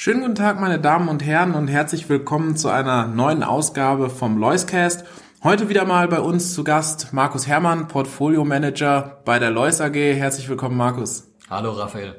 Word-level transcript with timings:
Schönen 0.00 0.20
guten 0.20 0.36
Tag, 0.36 0.60
meine 0.60 0.78
Damen 0.78 1.08
und 1.08 1.24
Herren, 1.24 1.54
und 1.54 1.66
herzlich 1.66 2.08
willkommen 2.08 2.56
zu 2.56 2.68
einer 2.68 3.08
neuen 3.08 3.42
Ausgabe 3.42 4.10
vom 4.10 4.38
Loiscast. 4.38 5.04
Heute 5.42 5.68
wieder 5.68 5.84
mal 5.86 6.06
bei 6.06 6.20
uns 6.20 6.54
zu 6.54 6.62
Gast 6.62 7.12
Markus 7.12 7.48
Herrmann, 7.48 7.88
Portfolio 7.88 8.44
Manager 8.44 9.20
bei 9.24 9.40
der 9.40 9.50
Lois 9.50 9.80
AG. 9.80 9.96
Herzlich 9.96 10.48
willkommen, 10.48 10.76
Markus. 10.76 11.26
Hallo, 11.50 11.72
Raphael. 11.72 12.14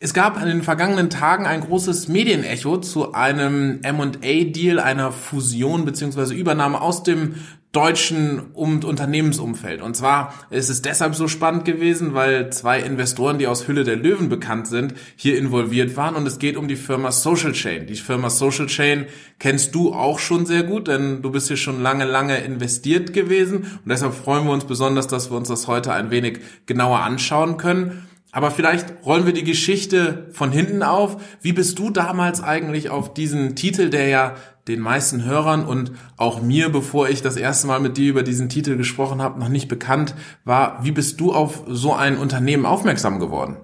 Es 0.00 0.12
gab 0.12 0.42
in 0.42 0.48
den 0.48 0.64
vergangenen 0.64 1.08
Tagen 1.08 1.46
ein 1.46 1.60
großes 1.60 2.08
Medienecho 2.08 2.78
zu 2.78 3.12
einem 3.12 3.78
M&A-Deal, 3.82 4.80
einer 4.80 5.12
Fusion 5.12 5.84
bzw. 5.84 6.34
Übernahme 6.34 6.80
aus 6.80 7.04
dem 7.04 7.36
deutschen 7.72 8.52
und 8.54 8.86
Unternehmensumfeld. 8.86 9.82
Und 9.82 9.94
zwar 9.94 10.32
ist 10.48 10.70
es 10.70 10.80
deshalb 10.80 11.14
so 11.14 11.28
spannend 11.28 11.66
gewesen, 11.66 12.14
weil 12.14 12.50
zwei 12.50 12.80
Investoren, 12.80 13.38
die 13.38 13.46
aus 13.46 13.68
Hülle 13.68 13.84
der 13.84 13.96
Löwen 13.96 14.30
bekannt 14.30 14.66
sind, 14.66 14.94
hier 15.16 15.36
involviert 15.36 15.96
waren. 15.96 16.16
Und 16.16 16.26
es 16.26 16.38
geht 16.38 16.56
um 16.56 16.66
die 16.66 16.76
Firma 16.76 17.12
Social 17.12 17.52
Chain. 17.52 17.86
Die 17.86 17.96
Firma 17.96 18.30
Social 18.30 18.66
Chain 18.66 19.06
kennst 19.38 19.74
du 19.74 19.92
auch 19.92 20.18
schon 20.18 20.46
sehr 20.46 20.62
gut, 20.62 20.88
denn 20.88 21.20
du 21.20 21.30
bist 21.30 21.48
hier 21.48 21.58
schon 21.58 21.82
lange, 21.82 22.06
lange 22.06 22.38
investiert 22.38 23.12
gewesen. 23.12 23.58
Und 23.58 23.82
deshalb 23.86 24.14
freuen 24.14 24.46
wir 24.46 24.52
uns 24.52 24.64
besonders, 24.64 25.06
dass 25.06 25.30
wir 25.30 25.36
uns 25.36 25.48
das 25.48 25.66
heute 25.66 25.92
ein 25.92 26.10
wenig 26.10 26.40
genauer 26.64 27.00
anschauen 27.00 27.58
können. 27.58 28.08
Aber 28.30 28.50
vielleicht 28.50 29.04
rollen 29.06 29.24
wir 29.24 29.32
die 29.32 29.44
Geschichte 29.44 30.28
von 30.32 30.52
hinten 30.52 30.82
auf. 30.82 31.16
Wie 31.40 31.52
bist 31.52 31.78
du 31.78 31.90
damals 31.90 32.42
eigentlich 32.42 32.90
auf 32.90 33.14
diesen 33.14 33.56
Titel, 33.56 33.88
der 33.88 34.08
ja 34.08 34.34
den 34.68 34.80
meisten 34.80 35.24
Hörern 35.24 35.64
und 35.64 35.92
auch 36.16 36.42
mir, 36.42 36.68
bevor 36.68 37.08
ich 37.08 37.22
das 37.22 37.36
erste 37.36 37.66
Mal 37.66 37.80
mit 37.80 37.96
dir 37.96 38.10
über 38.10 38.22
diesen 38.22 38.48
Titel 38.48 38.76
gesprochen 38.76 39.22
habe, 39.22 39.40
noch 39.40 39.48
nicht 39.48 39.66
bekannt 39.66 40.14
war. 40.44 40.84
Wie 40.84 40.92
bist 40.92 41.20
du 41.20 41.32
auf 41.32 41.62
so 41.66 41.94
ein 41.94 42.18
Unternehmen 42.18 42.66
aufmerksam 42.66 43.18
geworden? 43.18 43.56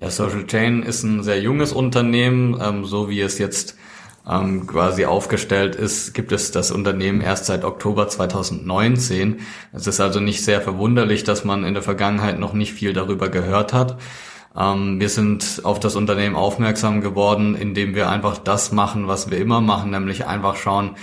Ja, 0.00 0.10
Social 0.10 0.46
Chain 0.46 0.82
ist 0.82 1.02
ein 1.02 1.22
sehr 1.22 1.40
junges 1.40 1.72
Unternehmen, 1.72 2.56
ähm, 2.60 2.84
so 2.84 3.08
wie 3.08 3.20
es 3.20 3.38
jetzt 3.38 3.76
ähm, 4.28 4.66
quasi 4.66 5.04
aufgestellt 5.04 5.74
ist, 5.74 6.14
gibt 6.14 6.32
es 6.32 6.50
das 6.50 6.70
Unternehmen 6.70 7.20
erst 7.20 7.46
seit 7.46 7.64
Oktober 7.64 8.08
2019. 8.08 9.40
Es 9.72 9.86
ist 9.86 10.00
also 10.00 10.20
nicht 10.20 10.44
sehr 10.44 10.60
verwunderlich, 10.60 11.24
dass 11.24 11.44
man 11.44 11.64
in 11.64 11.74
der 11.74 11.82
Vergangenheit 11.82 12.38
noch 12.38 12.52
nicht 12.52 12.72
viel 12.72 12.92
darüber 12.92 13.28
gehört 13.28 13.72
hat. 13.72 13.98
Ähm, 14.56 15.00
wir 15.00 15.08
sind 15.08 15.62
auf 15.64 15.80
das 15.80 15.96
Unternehmen 15.96 16.36
aufmerksam 16.36 17.00
geworden, 17.00 17.56
indem 17.56 17.94
wir 17.94 18.08
einfach 18.10 18.38
das 18.38 18.70
machen, 18.70 19.08
was 19.08 19.30
wir 19.30 19.38
immer 19.38 19.60
machen, 19.60 19.90
nämlich 19.90 20.26
einfach 20.26 20.56
schauen, 20.56 20.96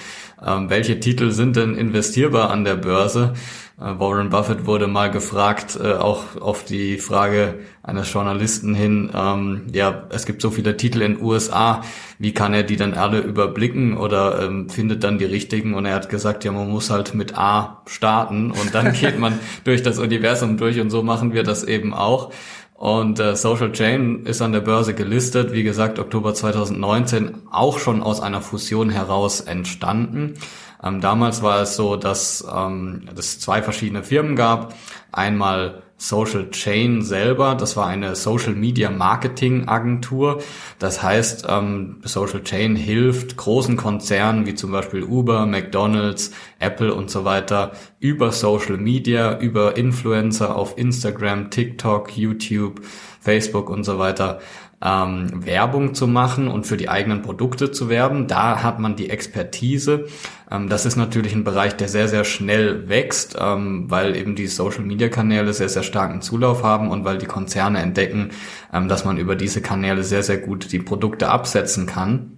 ähm, 0.46 0.70
welche 0.70 1.00
Titel 1.00 1.32
sind 1.32 1.56
denn 1.56 1.76
investierbar 1.76 2.50
an 2.52 2.64
der 2.64 2.76
Börse. 2.76 3.34
Äh, 3.80 3.98
Warren 4.00 4.30
Buffett 4.30 4.66
wurde 4.66 4.88
mal 4.88 5.10
gefragt, 5.10 5.80
äh, 5.82 5.94
auch 5.94 6.40
auf 6.40 6.66
die 6.66 6.98
Frage 6.98 7.60
eines 7.82 8.12
Journalisten 8.12 8.76
hin, 8.76 9.10
ähm, 9.16 9.68
ja, 9.74 10.04
es 10.10 10.26
gibt 10.26 10.42
so 10.42 10.52
viele 10.52 10.76
Titel 10.76 11.02
in 11.02 11.16
den 11.16 11.24
USA, 11.24 11.82
wie 12.18 12.34
kann 12.34 12.54
er 12.54 12.64
die 12.64 12.76
dann 12.76 12.94
alle 12.94 13.20
überblicken 13.20 13.98
oder 13.98 14.44
ähm, 14.44 14.70
findet 14.70 15.04
dann 15.04 15.18
die 15.18 15.26
richtigen? 15.26 15.74
Und 15.74 15.86
er 15.86 15.96
hat 15.96 16.10
gesagt, 16.10 16.44
ja, 16.44 16.52
man 16.52 16.70
muss 16.70 16.90
halt 16.90 17.14
mit 17.14 17.38
A 17.38 17.82
starten 17.86 18.52
und 18.52 18.76
dann 18.76 18.92
geht 19.00 19.18
man 19.18 19.40
durch 19.64 19.82
das 19.82 19.98
Universum 19.98 20.58
durch 20.58 20.80
und 20.80 20.90
so 20.90 21.02
machen 21.02 21.34
wir 21.34 21.44
das 21.44 21.64
eben 21.64 21.94
auch. 21.94 22.32
Und 22.74 23.20
äh, 23.20 23.36
Social 23.36 23.74
Chain 23.74 24.26
ist 24.26 24.42
an 24.42 24.54
der 24.54 24.62
Börse 24.62 24.94
gelistet, 24.94 25.52
wie 25.52 25.64
gesagt, 25.64 26.00
Oktober 26.00 26.34
2019, 26.34 27.36
auch 27.52 27.78
schon 27.78 28.02
aus 28.02 28.22
einer 28.22 28.42
Fusion 28.42 28.90
heraus 28.90 29.42
entstanden. 29.42 30.36
Ähm, 30.84 31.02
damals 31.02 31.42
war 31.42 31.62
es 31.62 31.76
so, 31.76 31.96
dass 31.96 32.46
ähm, 32.54 33.10
es 33.18 33.40
zwei 33.40 33.62
verschiedene 33.62 34.04
Firmen 34.04 34.36
gab. 34.36 34.76
Einmal 35.12 35.84
Social 36.02 36.50
Chain 36.50 37.02
selber, 37.02 37.56
das 37.56 37.76
war 37.76 37.88
eine 37.88 38.16
Social 38.16 38.54
Media 38.56 38.90
Marketing 38.90 39.68
Agentur. 39.68 40.42
Das 40.80 41.04
heißt, 41.04 41.46
ähm, 41.50 42.00
Social 42.06 42.42
Chain 42.42 42.78
hilft 42.78 43.36
großen 43.36 43.76
Konzernen 43.76 44.46
wie 44.46 44.56
zum 44.56 44.72
Beispiel 44.72 45.04
Uber, 45.04 45.46
McDonald's, 45.46 46.32
Apple 46.60 46.94
und 46.94 47.12
so 47.12 47.26
weiter 47.26 47.74
über 48.00 48.32
Social 48.32 48.78
Media, 48.78 49.38
über 49.40 49.76
Influencer 49.76 50.56
auf 50.56 50.78
Instagram, 50.78 51.50
TikTok, 51.52 52.18
YouTube, 52.18 52.80
Facebook 53.20 53.70
und 53.70 53.84
so 53.84 54.00
weiter 54.00 54.40
ähm, 54.82 55.46
Werbung 55.46 55.94
zu 55.94 56.08
machen 56.08 56.48
und 56.48 56.66
für 56.66 56.78
die 56.78 56.90
eigenen 56.90 57.22
Produkte 57.22 57.72
zu 57.72 57.90
werben. 57.90 58.28
Da 58.28 58.64
hat 58.64 58.80
man 58.80 58.96
die 58.96 59.10
Expertise. 59.10 60.06
Ähm, 60.50 60.70
das 60.70 60.86
ist 60.86 60.96
natürlich 60.96 61.34
ein 61.34 61.44
Bereich, 61.44 61.76
der 61.76 61.90
sehr, 61.90 62.08
sehr 62.08 62.24
schnell 62.24 62.88
wächst, 62.88 63.38
ähm, 63.40 63.90
weil 63.90 64.16
eben 64.16 64.36
die 64.36 64.48
Social-Media-Kanäle 64.48 65.54
sehr, 65.54 65.70
sehr 65.70 65.84
starken 65.84 66.22
Zulauf 66.22 66.64
haben 66.64 66.90
und 66.90 67.04
weil 67.04 67.18
die 67.18 67.26
Konzerne 67.26 67.80
entdecken, 67.80 68.30
ähm, 68.74 68.88
dass 68.88 69.04
man 69.04 69.18
über 69.18 69.36
diese 69.36 69.62
Kanäle 69.62 70.04
sehr, 70.04 70.24
sehr 70.24 70.38
gut 70.38 70.72
die 70.72 70.80
Produkte 70.80 71.30
absetzen 71.30 71.86
kann. 71.86 72.38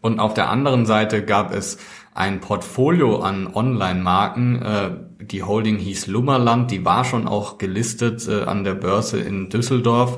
Und 0.00 0.20
auf 0.20 0.34
der 0.34 0.48
anderen 0.48 0.86
Seite 0.86 1.24
gab 1.24 1.54
es 1.54 1.78
ein 2.14 2.40
Portfolio 2.40 3.20
an 3.20 3.46
Online-Marken. 3.46 4.62
Äh, 4.62 4.90
die 5.20 5.44
Holding 5.44 5.76
hieß 5.76 6.08
Lummerland, 6.08 6.72
die 6.72 6.84
war 6.84 7.04
schon 7.04 7.28
auch 7.28 7.58
gelistet 7.58 8.26
äh, 8.26 8.42
an 8.42 8.64
der 8.64 8.74
Börse 8.74 9.20
in 9.20 9.48
Düsseldorf 9.48 10.16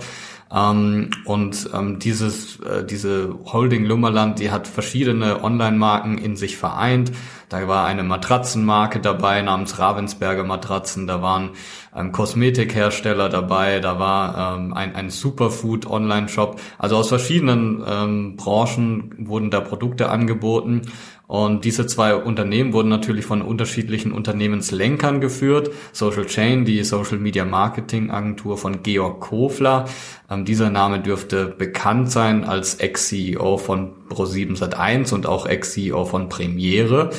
ähm, 0.52 1.10
und 1.24 1.70
ähm, 1.72 1.98
dieses, 1.98 2.58
äh, 2.60 2.84
diese 2.84 3.34
Holding 3.44 3.84
Lummerland, 3.84 4.38
die 4.40 4.50
hat 4.50 4.66
verschiedene 4.66 5.44
Online-Marken 5.44 6.18
in 6.18 6.36
sich 6.36 6.56
vereint. 6.56 7.12
Da 7.48 7.66
war 7.68 7.86
eine 7.86 8.02
Matratzenmarke 8.02 9.00
dabei 9.00 9.42
namens 9.42 9.78
Ravensberger 9.78 10.44
Matratzen, 10.44 11.06
da 11.06 11.22
waren 11.22 11.50
ähm, 11.94 12.12
Kosmetikhersteller 12.12 13.28
dabei, 13.28 13.80
da 13.80 13.98
war 13.98 14.56
ähm, 14.56 14.72
ein, 14.72 14.94
ein 14.94 15.10
Superfood-Online-Shop. 15.10 16.60
Also 16.78 16.96
aus 16.96 17.08
verschiedenen 17.08 17.84
ähm, 17.86 18.36
Branchen 18.36 19.14
wurden 19.18 19.50
da 19.50 19.60
Produkte 19.60 20.08
angeboten 20.08 20.82
und 21.30 21.64
diese 21.64 21.86
zwei 21.86 22.16
Unternehmen 22.16 22.72
wurden 22.72 22.88
natürlich 22.88 23.24
von 23.24 23.40
unterschiedlichen 23.40 24.10
Unternehmenslenkern 24.10 25.20
geführt. 25.20 25.70
Social 25.92 26.26
Chain, 26.26 26.64
die 26.64 26.82
Social 26.82 27.18
Media 27.18 27.44
Marketing 27.44 28.10
Agentur 28.10 28.58
von 28.58 28.82
Georg 28.82 29.20
Kofler. 29.20 29.84
Ähm, 30.28 30.44
dieser 30.44 30.70
Name 30.70 30.98
dürfte 30.98 31.46
bekannt 31.46 32.10
sein 32.10 32.42
als 32.42 32.74
Ex-CEO 32.74 33.58
von 33.58 33.92
Pro7 34.08 34.58
Sat1 34.58 35.14
und 35.14 35.26
auch 35.26 35.46
Ex-CEO 35.46 36.04
von 36.04 36.28
Premiere. 36.28 37.10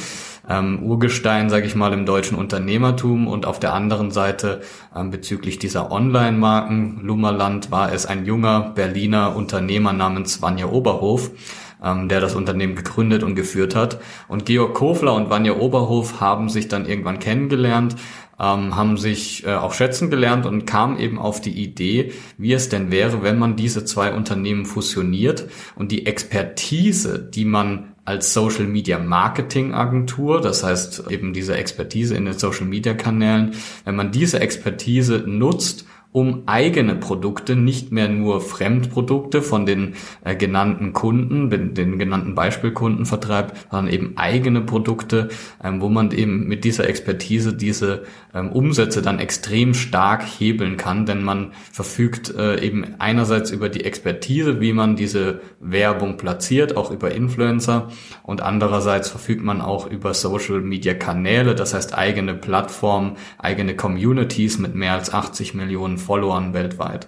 Ähm, 0.50 0.82
Urgestein, 0.84 1.50
sage 1.50 1.68
ich 1.68 1.76
mal, 1.76 1.94
im 1.94 2.06
deutschen 2.06 2.38
Unternehmertum 2.38 3.28
und 3.28 3.46
auf 3.46 3.60
der 3.60 3.74
anderen 3.74 4.12
Seite 4.12 4.62
ähm, 4.96 5.12
bezüglich 5.12 5.60
dieser 5.60 5.92
Online-Marken 5.92 7.02
Lummerland 7.04 7.70
war 7.70 7.94
es 7.94 8.06
ein 8.06 8.26
junger 8.26 8.72
Berliner 8.74 9.36
Unternehmer 9.36 9.94
namens 9.94 10.42
Vanja 10.42 10.66
Oberhof, 10.66 11.32
ähm, 11.84 12.10
der 12.10 12.22
das 12.22 12.34
Unternehmen 12.34 12.76
gegründet 12.76 13.22
und 13.22 13.36
geführt 13.36 13.76
hat. 13.76 14.00
Und 14.28 14.46
Georg 14.46 14.74
Kofler 14.74 15.14
und 15.14 15.30
Vanja 15.30 15.54
Oberhof 15.54 16.20
haben 16.20 16.50
sich 16.50 16.68
dann 16.68 16.88
irgendwann 16.88 17.20
kennengelernt, 17.20 17.96
ähm, 18.40 18.76
haben 18.76 18.98
sich 18.98 19.46
äh, 19.46 19.54
auch 19.54 19.74
schätzen 19.74 20.10
gelernt 20.10 20.48
und 20.48 20.66
kamen 20.66 20.98
eben 20.98 21.20
auf 21.20 21.40
die 21.40 21.64
Idee, 21.64 22.14
wie 22.40 22.54
es 22.54 22.70
denn 22.70 22.90
wäre, 22.90 23.22
wenn 23.22 23.38
man 23.38 23.56
diese 23.56 23.86
zwei 23.86 24.14
Unternehmen 24.14 24.66
fusioniert 24.66 25.48
und 25.76 25.92
die 25.92 26.08
Expertise, 26.08 27.20
die 27.20 27.46
man 27.46 27.92
als 28.04 28.34
Social 28.34 28.66
Media 28.66 28.98
Marketing 28.98 29.74
Agentur, 29.74 30.42
das 30.42 30.64
heißt 30.64 31.06
eben 31.10 31.34
diese 31.34 31.56
Expertise 31.56 32.16
in 32.16 32.26
den 32.26 32.38
Social 32.38 32.66
Media 32.66 32.94
Kanälen, 32.94 33.56
wenn 33.86 33.96
man 33.96 34.12
diese 34.12 34.40
Expertise 34.40 35.24
nutzt, 35.26 35.86
um 36.14 36.44
eigene 36.46 36.96
Produkte, 36.96 37.56
nicht 37.56 37.92
mehr 37.92 38.10
nur 38.10 38.42
Fremdprodukte 38.42 39.42
von 39.42 39.66
den 39.66 39.94
äh, 40.26 40.36
genannten 40.36 40.92
Kunden, 40.92 41.50
den, 41.50 41.98
genannten 41.98 42.36
Beispielkunden 42.36 43.06
vertreibt, 43.06 43.68
sondern 43.72 43.94
eben 43.94 44.18
eigene 44.18 44.62
Produkte, 44.62 45.30
ähm, 45.64 45.80
wo 45.80 45.88
man 45.88 46.12
eben 46.12 46.48
mit 46.48 46.66
dieser 46.66 46.90
Expertise 46.90 47.54
diese 47.54 48.04
ähm, 48.34 48.52
Umsätze 48.52 49.02
dann 49.02 49.20
extrem 49.20 49.74
stark 49.74 50.24
hebeln 50.24 50.76
kann, 50.76 51.06
denn 51.06 51.24
man 51.24 51.54
verfügt 51.72 52.36
äh, 52.36 52.60
eben 52.62 52.96
einerseits 53.00 53.52
über 53.52 53.70
die 53.70 53.86
Expertise, 53.86 54.60
wie 54.60 54.74
man 54.74 54.98
diese 54.98 55.40
Werbung 55.62 56.18
platziert, 56.18 56.76
auch 56.76 56.92
über 56.92 57.12
Influencer 57.12 57.88
und 58.24 58.42
andererseits 58.42 59.08
verfügt 59.08 59.44
man 59.44 59.62
auch 59.62 59.90
über 59.90 60.14
Social 60.14 60.60
Media 60.60 60.94
Kanäle, 60.94 61.56
das 61.56 61.74
heißt 61.74 61.98
eigene 61.98 62.34
Plattformen, 62.34 63.16
eigene 63.38 63.78
Communities 63.78 64.60
mit 64.60 64.76
mehr 64.76 64.94
als 64.94 65.14
80 65.14 65.54
Millionen 65.54 66.01
Followern 66.02 66.54
weltweit. 66.54 67.08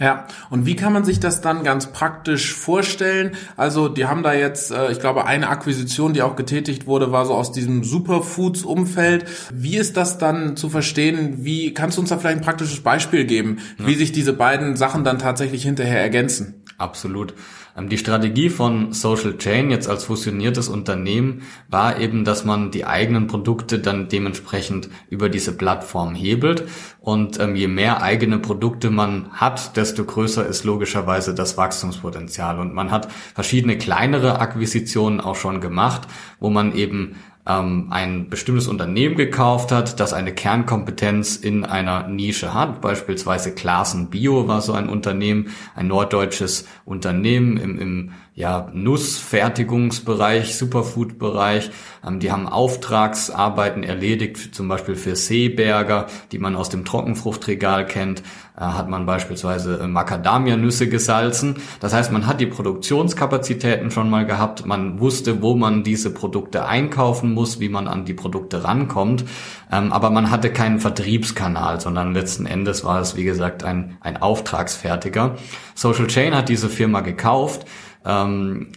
Ja, 0.00 0.26
und 0.50 0.66
wie 0.66 0.74
kann 0.74 0.92
man 0.92 1.04
sich 1.04 1.20
das 1.20 1.40
dann 1.40 1.62
ganz 1.62 1.92
praktisch 1.92 2.52
vorstellen? 2.52 3.36
Also, 3.56 3.88
die 3.88 4.06
haben 4.06 4.24
da 4.24 4.34
jetzt, 4.34 4.72
äh, 4.72 4.90
ich 4.90 4.98
glaube, 4.98 5.24
eine 5.26 5.48
Akquisition, 5.48 6.14
die 6.14 6.22
auch 6.22 6.34
getätigt 6.34 6.86
wurde, 6.86 7.12
war 7.12 7.26
so 7.26 7.34
aus 7.34 7.52
diesem 7.52 7.84
Superfoods-Umfeld. 7.84 9.26
Wie 9.52 9.76
ist 9.76 9.96
das 9.96 10.18
dann 10.18 10.56
zu 10.56 10.68
verstehen? 10.68 11.44
Wie 11.44 11.74
kannst 11.74 11.96
du 11.96 12.00
uns 12.00 12.10
da 12.10 12.18
vielleicht 12.18 12.38
ein 12.38 12.44
praktisches 12.44 12.80
Beispiel 12.80 13.24
geben, 13.24 13.58
ja. 13.78 13.86
wie 13.86 13.94
sich 13.94 14.10
diese 14.10 14.32
beiden 14.32 14.76
Sachen 14.76 15.04
dann 15.04 15.20
tatsächlich 15.20 15.62
hinterher 15.62 16.00
ergänzen? 16.00 16.62
Absolut. 16.76 17.34
Ähm, 17.76 17.88
die 17.88 17.98
Strategie 17.98 18.50
von 18.50 18.92
Social 18.92 19.36
Chain 19.36 19.70
jetzt 19.70 19.88
als 19.88 20.04
fusioniertes 20.04 20.68
Unternehmen 20.68 21.42
war 21.68 21.98
eben, 21.98 22.24
dass 22.24 22.44
man 22.44 22.70
die 22.70 22.84
eigenen 22.84 23.26
Produkte 23.26 23.78
dann 23.78 24.08
dementsprechend 24.08 24.88
über 25.10 25.28
diese 25.28 25.56
Plattform 25.56 26.14
hebelt. 26.14 26.68
Und 27.00 27.38
ähm, 27.40 27.56
je 27.56 27.68
mehr 27.68 28.02
eigene 28.02 28.38
Produkte 28.38 28.90
man 28.90 29.30
hat, 29.32 29.76
desto 29.76 30.04
größer 30.04 30.46
ist 30.46 30.64
logischerweise 30.64 31.34
das 31.34 31.56
Wachstumspotenzial. 31.56 32.58
Und 32.58 32.74
man 32.74 32.90
hat 32.90 33.10
verschiedene 33.34 33.76
kleinere 33.76 34.40
Akquisitionen 34.40 35.20
auch 35.20 35.36
schon 35.36 35.60
gemacht, 35.60 36.08
wo 36.40 36.50
man 36.50 36.74
eben 36.74 37.16
ähm, 37.46 37.88
ein 37.90 38.30
bestimmtes 38.30 38.68
Unternehmen 38.68 39.16
gekauft 39.16 39.70
hat, 39.72 40.00
das 40.00 40.12
eine 40.12 40.34
Kernkompetenz 40.34 41.36
in 41.36 41.64
einer 41.64 42.08
Nische 42.08 42.54
hat. 42.54 42.80
Beispielsweise 42.80 43.54
Klassen 43.54 44.08
Bio 44.08 44.48
war 44.48 44.60
so 44.60 44.72
ein 44.72 44.88
Unternehmen, 44.88 45.50
ein 45.74 45.88
norddeutsches 45.88 46.66
Unternehmen 46.84 47.56
im, 47.56 47.78
im 47.78 48.12
ja, 48.36 48.68
Nussfertigungsbereich, 48.72 50.56
Superfood-Bereich. 50.56 51.70
Ähm, 52.04 52.18
die 52.18 52.32
haben 52.32 52.48
Auftragsarbeiten 52.48 53.84
erledigt, 53.84 54.54
zum 54.54 54.66
Beispiel 54.66 54.96
für 54.96 55.14
Seeberger, 55.14 56.06
die 56.32 56.38
man 56.38 56.56
aus 56.56 56.68
dem 56.68 56.84
Trockenfruchtregal 56.84 57.86
kennt, 57.86 58.24
äh, 58.56 58.60
hat 58.62 58.88
man 58.88 59.06
beispielsweise 59.06 59.78
äh, 59.78 59.86
Macadamia-Nüsse 59.86 60.88
gesalzen. 60.88 61.56
Das 61.78 61.94
heißt, 61.94 62.10
man 62.10 62.26
hat 62.26 62.40
die 62.40 62.46
Produktionskapazitäten 62.46 63.92
schon 63.92 64.10
mal 64.10 64.26
gehabt, 64.26 64.66
man 64.66 64.98
wusste, 64.98 65.40
wo 65.40 65.54
man 65.54 65.84
diese 65.84 66.12
Produkte 66.12 66.66
einkaufen 66.66 67.32
muss, 67.34 67.60
wie 67.60 67.68
man 67.68 67.86
an 67.86 68.04
die 68.04 68.14
Produkte 68.14 68.64
rankommt, 68.64 69.24
ähm, 69.70 69.92
aber 69.92 70.10
man 70.10 70.32
hatte 70.32 70.52
keinen 70.52 70.80
Vertriebskanal, 70.80 71.80
sondern 71.80 72.14
letzten 72.14 72.46
Endes 72.46 72.84
war 72.84 73.00
es, 73.00 73.16
wie 73.16 73.24
gesagt, 73.24 73.62
ein, 73.62 73.96
ein 74.00 74.20
Auftragsfertiger. 74.20 75.36
Social 75.76 76.08
Chain 76.08 76.34
hat 76.34 76.48
diese 76.48 76.68
Firma 76.68 77.00
gekauft, 77.00 77.64
ähm, 78.04 78.68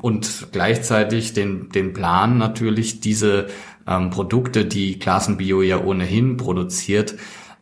und 0.00 0.48
gleichzeitig 0.52 1.32
den, 1.32 1.70
den 1.70 1.92
Plan 1.92 2.38
natürlich, 2.38 3.00
diese 3.00 3.46
ähm, 3.86 4.10
Produkte, 4.10 4.64
die 4.64 4.98
Klassenbio 4.98 5.62
ja 5.62 5.82
ohnehin 5.82 6.36
produziert, 6.36 7.16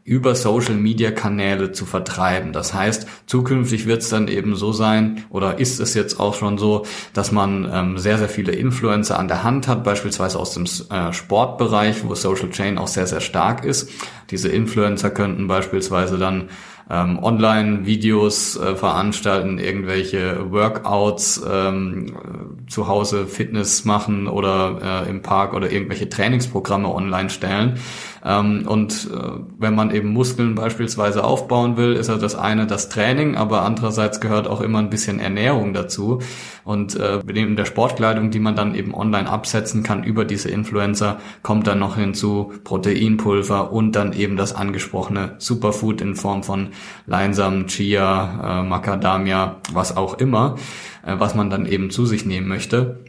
über 0.05 0.35
Social 0.35 0.75
Media 0.75 1.13
Kanäle 1.13 1.71
zu 1.71 1.87
vertreiben. 1.87 2.53
Das 2.53 2.75
heißt, 2.75 3.07
zukünftig 3.27 3.87
wird 3.87 4.03
es 4.03 4.09
dann 4.09 4.27
eben 4.27 4.57
so 4.57 4.73
sein, 4.73 5.25
oder 5.31 5.61
ist 5.61 5.79
es 5.79 5.95
jetzt 5.95 6.19
auch 6.19 6.35
schon 6.35 6.59
so, 6.59 6.85
dass 7.13 7.31
man 7.31 7.71
ähm, 7.73 7.99
sehr, 7.99 8.19
sehr 8.19 8.29
viele 8.29 8.53
Influencer 8.53 9.19
an 9.19 9.29
der 9.29 9.45
Hand 9.45 9.69
hat, 9.69 9.85
beispielsweise 9.85 10.41
aus 10.41 10.55
dem 10.55 10.65
äh, 10.91 11.13
Sportbereich, 11.13 12.05
wo 12.05 12.17
Social 12.17 12.51
Chain 12.51 12.79
auch 12.79 12.89
sehr, 12.89 13.07
sehr 13.07 13.21
stark 13.21 13.65
ist. 13.65 13.91
Diese 14.31 14.49
Influencer 14.49 15.11
könnten 15.11 15.47
beispielsweise 15.47 16.19
dann 16.19 16.49
ähm, 16.91 17.19
Online-Videos 17.23 18.57
äh, 18.57 18.77
veranstalten, 18.77 19.59
irgendwelche 19.59 20.51
Workouts 20.51 21.43
ähm, 21.51 22.15
zu 22.69 22.89
Hause 22.89 23.27
Fitness 23.27 23.85
machen 23.85 24.27
oder 24.27 25.05
äh, 25.07 25.11
im 25.11 25.23
Park 25.23 25.55
oder 25.55 25.71
irgendwelche 25.71 26.09
Trainingsprogramme 26.09 26.93
online 26.93 27.31
stellen. 27.31 27.79
Ähm, 28.25 28.65
und 28.67 29.11
äh, 29.13 29.19
wenn 29.59 29.75
man 29.75 29.91
eben 29.91 30.13
Muskeln 30.13 30.55
beispielsweise 30.55 31.25
aufbauen 31.25 31.77
will, 31.77 31.95
ist 31.95 32.09
ja 32.09 32.17
das 32.17 32.35
eine 32.35 32.67
das 32.67 32.89
Training, 32.89 33.37
aber 33.37 33.63
andererseits 33.63 34.21
gehört 34.21 34.47
auch 34.47 34.61
immer 34.61 34.79
ein 34.79 34.91
bisschen 34.91 35.19
Ernährung 35.19 35.75
dazu. 35.75 36.21
Und 36.65 36.95
äh, 36.95 37.21
neben 37.27 37.57
der 37.57 37.65
Sportkleidung, 37.65 38.31
die 38.31 38.39
man 38.39 38.55
dann 38.55 38.75
eben 38.75 38.95
online 38.95 39.29
absetzen 39.29 39.83
kann 39.83 40.05
über 40.05 40.25
diese 40.25 40.49
Influencer, 40.51 41.19
kommt 41.43 41.67
dann 41.67 41.81
noch 41.81 41.97
hinzu 41.97 42.53
Proteinpulver 42.63 43.73
und 43.73 43.97
dann 43.97 44.13
eben 44.13 44.37
das 44.37 44.55
angesprochene 44.55 45.35
Superfood 45.39 46.01
in 46.01 46.15
Form 46.15 46.45
von 46.45 46.69
Leinsamen, 47.07 47.67
Chia, 47.67 48.61
äh, 48.61 48.63
Macadamia, 48.63 49.57
was 49.73 49.97
auch 49.97 50.15
immer, 50.19 50.57
was 51.05 51.35
man 51.35 51.51
dann 51.51 51.67
eben 51.67 51.91
zu 51.91 52.07
sich 52.07 52.25
nehmen 52.25 52.47
möchte. 52.47 53.01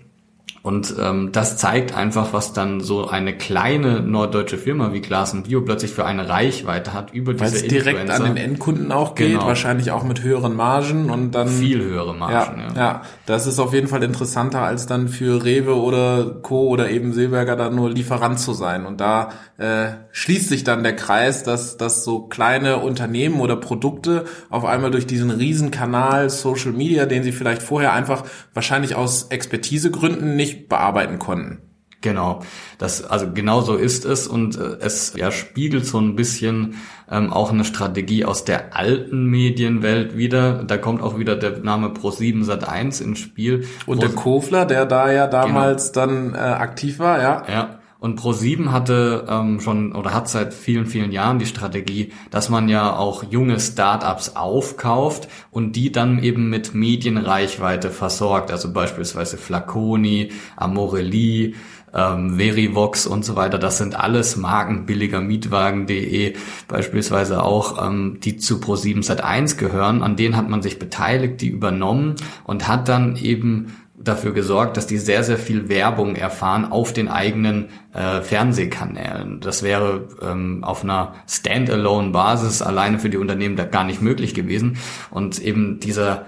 Und 0.64 0.96
ähm, 0.98 1.34
das 1.34 1.58
zeigt 1.58 1.94
einfach, 1.94 2.32
was 2.32 2.54
dann 2.54 2.80
so 2.80 3.06
eine 3.06 3.38
kleine 3.38 4.00
norddeutsche 4.00 4.58
Firma 4.58 4.94
wie 4.94 5.02
Glas 5.02 5.36
Bio 5.44 5.60
plötzlich 5.60 5.92
für 5.92 6.06
eine 6.06 6.30
Reichweite 6.30 6.94
hat 6.94 7.14
über 7.14 7.38
Weil 7.38 7.52
diese 7.52 7.66
es 7.66 7.68
direkt 7.68 8.10
an 8.10 8.24
den 8.24 8.38
Endkunden 8.38 8.94
auch 8.94 9.14
geht, 9.14 9.32
genau. 9.32 9.46
wahrscheinlich 9.46 9.92
auch 9.92 10.06
mit 10.06 10.24
höheren 10.24 10.56
Margen 10.56 11.10
und 11.10 11.32
dann 11.32 11.50
viel 11.50 11.82
höhere 11.82 12.16
Margen. 12.16 12.62
Ja, 12.62 12.68
ja, 12.68 12.76
ja, 12.76 13.02
das 13.26 13.46
ist 13.46 13.60
auf 13.60 13.74
jeden 13.74 13.90
Fall 13.90 14.04
interessanter 14.04 14.62
als 14.62 14.86
dann 14.86 15.10
für 15.10 15.44
Rewe 15.44 15.76
oder 15.76 16.40
Co 16.42 16.70
oder 16.70 16.90
eben 16.90 17.12
Seeberger 17.12 17.58
dann 17.58 17.76
nur 17.76 17.90
Lieferant 17.90 18.40
zu 18.40 18.54
sein. 18.54 18.86
Und 18.86 19.02
da 19.02 19.32
äh, 19.58 19.88
schließt 20.14 20.48
sich 20.48 20.64
dann 20.64 20.84
der 20.84 20.96
Kreis, 20.96 21.44
dass 21.44 21.76
dass 21.76 22.06
so 22.06 22.22
kleine 22.22 22.78
Unternehmen 22.78 23.42
oder 23.42 23.58
Produkte 23.58 24.24
auf 24.50 24.64
einmal 24.64 24.92
durch 24.92 25.08
diesen 25.08 25.30
Riesenkanal 25.30 26.30
Social 26.30 26.72
Media, 26.72 27.06
den 27.06 27.24
sie 27.24 27.34
vielleicht 27.34 27.62
vorher 27.62 27.92
einfach 27.92 28.24
wahrscheinlich 28.54 28.96
aus 28.96 29.24
Expertisegründen 29.24 30.33
nicht 30.36 30.54
nicht 30.54 30.70
bearbeiten 30.70 31.20
konnten. 31.20 31.60
Genau, 32.02 32.42
das 32.80 33.06
also 33.06 33.32
genau 33.34 33.62
so 33.62 33.76
ist 33.76 34.04
es 34.04 34.28
und 34.28 34.58
äh, 34.58 34.78
es 34.82 35.14
ja 35.16 35.32
spiegelt 35.32 35.86
so 35.86 36.00
ein 36.00 36.18
bisschen 36.18 36.76
ähm, 37.10 37.32
auch 37.32 37.50
eine 37.50 37.64
Strategie 37.64 38.26
aus 38.26 38.44
der 38.44 38.76
alten 38.76 39.28
Medienwelt 39.28 40.18
wieder. 40.18 40.66
Da 40.66 40.78
kommt 40.78 41.02
auch 41.02 41.18
wieder 41.18 41.38
der 41.38 41.60
Name 41.60 41.88
Pro7 41.88 42.44
Sat1 42.44 43.02
ins 43.02 43.20
Spiel. 43.20 43.66
Und 43.86 44.00
Pro 44.00 44.08
der 44.08 44.16
Kofler, 44.16 44.66
der 44.66 44.86
da 44.86 45.14
ja 45.14 45.28
damals 45.28 45.94
genau. 45.94 46.08
dann 46.08 46.34
äh, 46.34 46.38
aktiv 46.40 47.00
war, 47.00 47.22
ja. 47.22 47.44
Ja, 47.48 47.80
und 48.04 48.20
Pro7 48.20 48.74
hatte 48.74 49.26
ähm, 49.30 49.62
schon 49.62 49.96
oder 49.96 50.14
hat 50.14 50.28
seit 50.28 50.54
vielen, 50.54 50.88
vielen 50.88 51.14
Jahren 51.14 51.40
die 51.40 51.46
Strategie, 51.46 52.12
dass 52.32 52.50
man 52.50 52.68
ja 52.68 52.98
auch 52.98 53.24
junge 53.24 53.62
Startups 53.62 54.36
aufkauft 54.36 55.30
und 55.52 55.78
die 55.78 55.90
dann 55.90 56.22
eben 56.22 56.50
mit 56.50 56.74
Medienreichweite 56.74 57.92
versorgt. 57.92 58.52
Also 58.52 58.74
beispielsweise 58.74 59.38
Flaconi, 59.38 60.34
Amorelli, 60.58 61.56
ähm, 61.94 62.36
Verivox 62.38 63.08
und 63.08 63.24
so 63.24 63.38
weiter. 63.38 63.58
Das 63.58 63.78
sind 63.78 63.98
alles 63.98 64.36
Marken 64.36 64.86
billiger 64.86 65.22
Mietwagen.de 65.22 66.34
beispielsweise 66.68 67.42
auch, 67.42 67.88
ähm, 67.88 68.18
die 68.22 68.36
zu 68.36 68.58
Pro7 68.58 69.06
Sat1 69.06 69.56
gehören. 69.56 70.04
An 70.04 70.18
denen 70.18 70.36
hat 70.36 70.50
man 70.50 70.62
sich 70.62 70.78
beteiligt, 70.78 71.40
die 71.40 71.48
übernommen 71.48 72.16
und 72.44 72.68
hat 72.68 72.90
dann 72.90 73.16
eben 73.16 73.78
dafür 74.04 74.34
gesorgt, 74.34 74.78
dass 74.78 74.88
die 74.88 74.98
sehr, 74.98 75.24
sehr 75.24 75.38
viel 75.38 75.70
Werbung 75.70 76.16
erfahren 76.16 76.72
auf 76.72 76.94
den 76.94 77.08
eigenen 77.08 77.70
äh, 77.94 78.22
Fernsehkanälen. 78.22 79.40
Das 79.40 79.64
wäre 79.64 80.08
ähm, 80.22 80.64
auf 80.64 80.84
einer 80.84 81.16
Standalone-Basis 81.28 82.62
alleine 82.62 83.00
für 83.00 83.10
die 83.10 83.18
Unternehmen 83.18 83.56
da 83.56 83.66
gar 83.66 83.84
nicht 83.84 84.02
möglich 84.02 84.34
gewesen. 84.34 84.78
Und 85.10 85.40
eben 85.40 85.80
dieser 85.80 86.26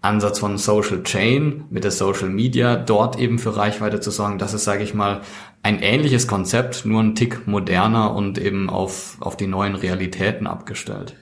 Ansatz 0.00 0.38
von 0.38 0.58
Social 0.58 1.02
Chain 1.02 1.64
mit 1.70 1.84
der 1.84 1.90
Social 1.90 2.28
Media, 2.28 2.76
dort 2.76 3.18
eben 3.18 3.38
für 3.38 3.56
Reichweite 3.56 4.00
zu 4.00 4.10
sorgen, 4.10 4.38
das 4.38 4.54
ist, 4.54 4.64
sage 4.64 4.84
ich 4.84 4.94
mal, 4.94 5.22
ein 5.62 5.80
ähnliches 5.80 6.28
Konzept, 6.28 6.84
nur 6.86 7.02
ein 7.02 7.16
Tick 7.16 7.48
moderner 7.48 8.14
und 8.14 8.38
eben 8.38 8.70
auf, 8.70 9.16
auf 9.20 9.36
die 9.36 9.48
neuen 9.48 9.74
Realitäten 9.74 10.46
abgestellt. 10.46 11.16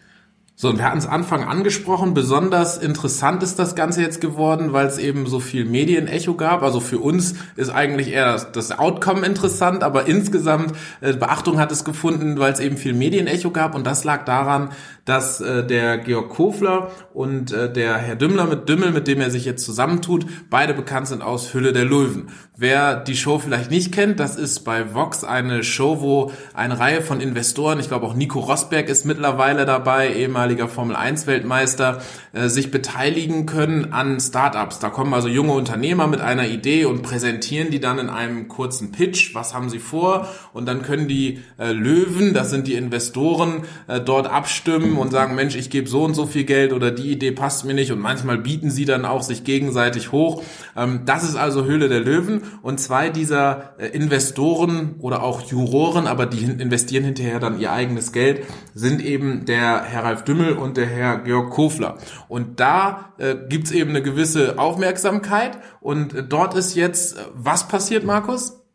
So, 0.59 0.71
und 0.71 0.79
wir 0.79 0.87
hatten 0.87 0.97
es 0.97 1.07
Anfang 1.07 1.45
angesprochen, 1.45 2.15
besonders 2.15 2.79
interessant 2.79 3.43
ist 3.43 3.59
das 3.59 3.75
Ganze 3.75 4.01
jetzt 4.01 4.23
geworden, 4.23 4.73
weil 4.73 4.87
es 4.87 4.97
eben 4.97 5.27
so 5.27 5.39
viel 5.39 5.67
Medienecho 5.67 6.33
gab. 6.33 6.63
Also 6.63 6.81
für 6.81 6.99
uns 6.99 7.35
ist 7.57 7.69
eigentlich 7.69 8.11
eher 8.11 8.33
das, 8.33 8.53
das 8.53 8.73
Outcome 8.73 9.27
interessant, 9.27 9.83
aber 9.83 10.07
insgesamt 10.07 10.73
äh, 11.03 11.13
Beachtung 11.13 11.61
hat 11.61 11.73
es 11.73 11.85
gefunden, 11.85 12.39
weil 12.39 12.55
es 12.55 12.61
eben 12.61 12.79
viel 12.79 12.95
Medienecho 12.95 13.51
gab. 13.51 13.75
Und 13.75 13.87
das 13.87 14.05
lag 14.05 14.25
daran, 14.25 14.71
dass 15.07 15.41
äh, 15.41 15.65
der 15.65 15.99
Georg 15.99 16.29
Kofler 16.29 16.91
und 17.15 17.53
äh, 17.53 17.73
der 17.73 17.97
Herr 17.97 18.17
Dümmler 18.17 18.45
mit 18.45 18.69
Dümmel, 18.69 18.91
mit 18.91 19.09
dem 19.09 19.21
er 19.21 19.31
sich 19.31 19.47
jetzt 19.47 19.65
zusammentut, 19.65 20.27
beide 20.51 20.75
bekannt 20.75 21.07
sind 21.09 21.23
aus 21.23 21.55
Hülle 21.55 21.73
der 21.73 21.87
Löwen. 21.87 22.29
Wer 22.59 22.97
die 22.97 23.17
Show 23.17 23.39
vielleicht 23.39 23.71
nicht 23.71 23.93
kennt, 23.93 24.19
das 24.19 24.37
ist 24.37 24.61
bei 24.61 24.95
Vox 24.95 25.25
eine 25.25 25.63
Show, 25.63 26.01
wo 26.01 26.33
eine 26.55 26.79
Reihe 26.79 27.03
von 27.03 27.21
Investoren, 27.21 27.79
ich 27.79 27.89
glaube 27.89 28.07
auch 28.07 28.15
Nico 28.15 28.41
Rosberg 28.41 28.89
ist 28.89 29.05
mittlerweile 29.05 29.65
dabei, 29.65 30.13
ehemaliger 30.13 30.67
Formel 30.67 30.97
1 30.97 31.27
Weltmeister, 31.27 32.01
äh, 32.33 32.49
sich 32.49 32.71
beteiligen 32.71 33.47
können 33.47 33.93
an 33.93 34.19
Startups. 34.19 34.81
Da 34.81 34.89
kommen 34.89 35.15
also 35.15 35.29
junge 35.29 35.53
Unternehmer 35.53 36.09
mit 36.09 36.21
einer 36.21 36.49
Idee 36.49 36.85
und 36.87 37.03
präsentieren 37.03 37.71
die 37.71 37.81
dann 37.81 37.99
in 37.99 38.09
einem 38.09 38.49
kurzen 38.49 38.91
Pitch, 38.91 39.35
was 39.35 39.55
haben 39.55 39.71
sie 39.71 39.79
vor 39.79 40.27
und 40.53 40.67
dann 40.67 40.83
können 40.83 41.07
die 41.07 41.43
äh, 41.59 41.71
Löwen, 41.71 42.35
das 42.35 42.51
sind 42.51 42.67
die 42.67 42.75
Investoren, 42.75 43.63
äh, 43.87 44.01
dort 44.01 44.29
abstimmen 44.29 44.96
filmen 44.97 45.03
und 45.07 45.11
sagen, 45.11 45.35
Mensch, 45.35 45.57
ich 45.57 45.71
gebe 45.71 45.88
so 45.88 46.05
und 46.05 46.15
so 46.15 46.26
viel 46.26 46.45
Geld 46.45 46.73
oder 46.73 46.91
die 46.91 47.12
Idee 47.12 47.33
passt 47.33 47.65
mir 47.65 47.75
nicht 47.75 47.93
und 47.93 48.00
manchmal 48.00 48.38
bieten 48.38 48.71
sie 48.71 48.85
dann 48.85 49.05
auch 49.05 49.23
sich 49.23 49.45
gegenseitig 49.45 50.12
hoch. 50.12 50.43
Ähm, 50.76 51.03
das 51.05 51.23
ist 51.23 51.37
also 51.37 51.65
Höhle 51.65 51.88
der 51.88 52.00
Löwen 52.00 52.43
und 52.62 52.81
zwei 52.81 53.11
dieser 53.11 53.75
äh, 53.79 53.88
Investoren 53.88 54.97
oder 55.00 55.23
auch 55.23 55.43
Juroren, 55.43 56.07
aber 56.07 56.26
die 56.26 56.45
investieren 56.45 57.05
hinterher 57.05 57.41
dann 57.41 57.61
ihr 57.61 57.73
eigenes 57.73 58.12
Geld, 58.12 58.45
sind 58.75 59.05
eben 59.05 59.45
der 59.45 59.83
Herr 59.85 60.05
Ralf 60.05 60.25
Dümmel 60.25 60.55
und 60.55 60.76
der 60.76 60.87
Herr 60.87 61.19
Georg 61.19 61.50
Kofler. 61.50 61.99
Und 62.29 62.61
da 62.61 63.12
äh, 63.19 63.37
gibt's 63.49 63.71
eben 63.71 63.91
eine 63.91 64.03
gewisse 64.03 64.59
Aufmerksamkeit 64.59 65.59
und 65.81 66.15
äh, 66.15 66.25
dort 66.25 66.55
ist 66.55 66.75
jetzt, 66.75 67.17
was 67.35 67.69
passiert, 67.69 68.05
Markus? 68.05 68.66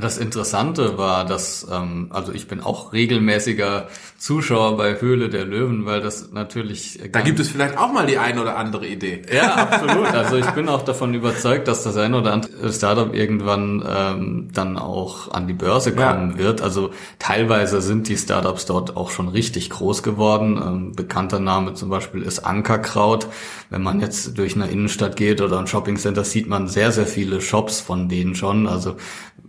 Das 0.00 0.18
Interessante 0.18 0.96
war, 0.96 1.24
dass, 1.24 1.66
ähm, 1.72 2.08
also 2.10 2.32
ich 2.32 2.46
bin 2.46 2.60
auch 2.60 2.92
regelmäßiger 2.92 3.88
Zuschauer 4.16 4.76
bei 4.76 5.00
Höhle 5.00 5.28
der 5.28 5.44
Löwen, 5.44 5.86
weil 5.86 6.00
das 6.00 6.30
natürlich... 6.32 7.00
Da 7.12 7.20
gibt 7.20 7.40
es 7.40 7.48
vielleicht 7.48 7.76
auch 7.78 7.92
mal 7.92 8.06
die 8.06 8.18
eine 8.18 8.40
oder 8.42 8.56
andere 8.56 8.86
Idee. 8.86 9.22
Ja, 9.32 9.54
absolut. 9.54 10.06
Also 10.06 10.36
ich 10.36 10.50
bin 10.50 10.68
auch 10.68 10.82
davon 10.82 11.14
überzeugt, 11.14 11.68
dass 11.68 11.82
das 11.82 11.96
ein 11.96 12.14
oder 12.14 12.32
andere 12.32 12.72
Startup 12.72 13.12
irgendwann 13.14 13.84
ähm, 13.88 14.48
dann 14.52 14.76
auch 14.76 15.32
an 15.32 15.46
die 15.48 15.52
Börse 15.52 15.94
kommen 15.94 16.32
ja. 16.32 16.38
wird. 16.38 16.62
Also 16.62 16.90
teilweise 17.18 17.80
sind 17.80 18.08
die 18.08 18.16
Startups 18.16 18.66
dort 18.66 18.96
auch 18.96 19.10
schon 19.10 19.28
richtig 19.28 19.70
groß 19.70 20.02
geworden. 20.02 20.60
Ähm, 20.64 20.92
bekannter 20.94 21.40
Name 21.40 21.74
zum 21.74 21.88
Beispiel 21.88 22.22
ist 22.22 22.40
Ankerkraut. 22.40 23.28
Wenn 23.70 23.82
man 23.82 24.00
jetzt 24.00 24.38
durch 24.38 24.54
eine 24.54 24.68
Innenstadt 24.68 25.16
geht 25.16 25.40
oder 25.40 25.58
ein 25.58 25.66
Shoppingcenter, 25.66 26.24
sieht 26.24 26.48
man 26.48 26.68
sehr, 26.68 26.92
sehr 26.92 27.06
viele 27.06 27.40
Shops 27.40 27.80
von 27.80 28.08
denen 28.08 28.34
schon. 28.34 28.66
Also 28.66 28.96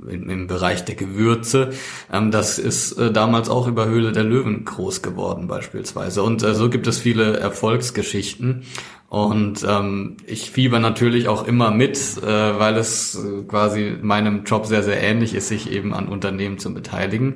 im, 0.08 0.30
im 0.30 0.48
Bereich 0.48 0.86
der 0.86 0.96
Gewürze. 0.96 1.72
Ähm, 2.12 2.32
das 2.32 2.60
ist 2.60 2.94
äh, 2.94 3.12
damals 3.12 3.50
auch 3.50 3.68
über 3.68 3.86
Höhle 3.86 4.12
der 4.12 4.24
Löwen 4.24 4.66
groß 4.66 5.02
geworden 5.02 5.48
beispielsweise. 5.48 6.24
Und 6.24 6.44
äh, 6.44 6.54
so 6.54 6.70
gibt 6.70 6.88
es 6.88 7.00
viele 7.00 7.38
Erfolgsgeschichten. 7.38 8.64
Und 9.10 9.66
ähm, 9.68 10.18
ich 10.28 10.52
fieber 10.52 10.80
natürlich 10.80 11.28
auch 11.28 11.48
immer 11.48 11.72
mit, 11.72 11.98
äh, 12.18 12.60
weil 12.60 12.78
es 12.78 13.16
äh, 13.16 13.44
quasi 13.44 13.98
meinem 14.02 14.44
Job 14.44 14.68
sehr, 14.68 14.84
sehr 14.84 15.02
ähnlich 15.02 15.34
ist, 15.34 15.48
sich 15.48 15.72
eben 15.72 15.94
an 15.94 16.08
Unternehmen 16.08 16.60
zu 16.60 16.74
beteiligen. 16.74 17.36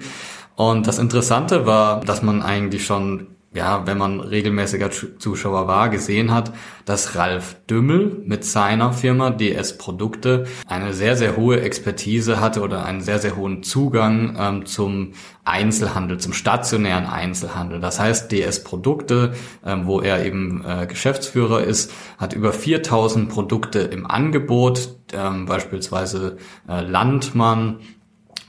Und 0.55 0.86
das 0.86 1.00
Interessante 1.00 1.65
war, 1.65 2.01
dass 2.01 2.22
man 2.22 2.43
eigentlich 2.43 2.86
schon 2.86 3.27
ja, 3.53 3.86
wenn 3.86 3.98
man 3.98 4.19
regelmäßiger 4.19 4.89
Zuschauer 4.91 5.67
war, 5.67 5.89
gesehen 5.89 6.31
hat, 6.31 6.53
dass 6.86 7.15
Ralf 7.15 7.55
Dümmel 7.69 8.22
mit 8.25 8.43
seiner 8.45 8.93
Firma 8.93 9.29
DS 9.29 9.77
Produkte 9.77 10.45
eine 10.67 10.93
sehr, 10.93 11.15
sehr 11.15 11.38
hohe 11.38 11.62
Expertise 11.62 12.39
hatte 12.39 12.62
oder 12.62 12.83
einen 12.86 13.01
sehr, 13.01 13.19
sehr 13.19 13.36
hohen 13.36 13.62
Zugang 13.62 14.36
ähm, 14.39 14.65
zum 14.65 15.12
Einzelhandel, 15.45 16.19
zum 16.19 16.33
stationären 16.33 17.05
Einzelhandel. 17.05 17.79
Das 17.79 18.00
heißt, 18.00 18.31
DS 18.31 18.63
Produkte, 18.63 19.33
ähm, 19.65 19.86
wo 19.86 20.01
er 20.01 20.25
eben 20.25 20.63
äh, 20.65 20.88
Geschäftsführer 20.88 21.63
ist, 21.63 21.91
hat 22.17 22.33
über 22.33 22.53
4000 22.53 23.29
Produkte 23.29 23.79
im 23.79 24.10
Angebot, 24.10 24.98
ähm, 25.13 25.45
beispielsweise 25.45 26.38
äh, 26.67 26.81
Landmann, 26.81 27.79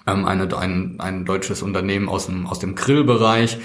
ähm, 0.07 0.25
eine, 0.25 0.57
ein, 0.57 0.97
ein 0.99 1.25
deutsches 1.25 1.63
Unternehmen 1.63 2.09
aus 2.09 2.27
dem, 2.27 2.47
aus 2.47 2.59
dem 2.59 2.75
Grillbereich, 2.75 3.59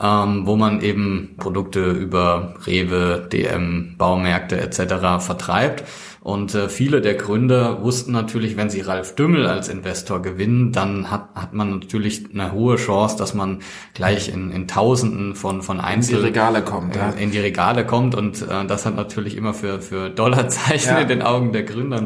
ähm, 0.00 0.46
wo 0.46 0.56
man 0.56 0.82
eben 0.82 1.34
Produkte 1.38 1.90
über 1.90 2.54
Rewe, 2.66 3.26
DM, 3.32 3.94
Baumärkte 3.96 4.60
etc. 4.60 5.24
vertreibt. 5.24 5.84
Und 6.20 6.56
äh, 6.56 6.68
viele 6.68 7.00
der 7.00 7.14
Gründer 7.14 7.84
wussten 7.84 8.10
natürlich, 8.10 8.56
wenn 8.56 8.68
sie 8.68 8.80
Ralf 8.80 9.14
Dümmel 9.14 9.46
als 9.46 9.68
Investor 9.68 10.20
gewinnen, 10.20 10.72
dann 10.72 11.08
hat, 11.08 11.28
hat 11.36 11.54
man 11.54 11.78
natürlich 11.78 12.24
eine 12.34 12.50
hohe 12.50 12.76
Chance, 12.76 13.16
dass 13.16 13.32
man 13.32 13.60
gleich 13.94 14.28
in, 14.28 14.50
in 14.50 14.66
Tausenden 14.66 15.36
von, 15.36 15.62
von 15.62 15.80
Einzel... 15.80 16.16
In 16.16 16.20
die 16.22 16.26
Regale 16.26 16.62
kommt, 16.62 16.96
ja. 16.96 17.10
In 17.10 17.30
die 17.30 17.38
Regale 17.38 17.86
kommt 17.86 18.16
und 18.16 18.42
äh, 18.42 18.66
das 18.66 18.86
hat 18.86 18.96
natürlich 18.96 19.36
immer 19.36 19.54
für, 19.54 19.80
für 19.80 20.10
Dollarzeichen 20.10 20.96
ja. 20.96 20.98
in 20.98 21.08
den 21.08 21.22
Augen 21.22 21.52
der 21.52 21.62
Gründer 21.62 22.02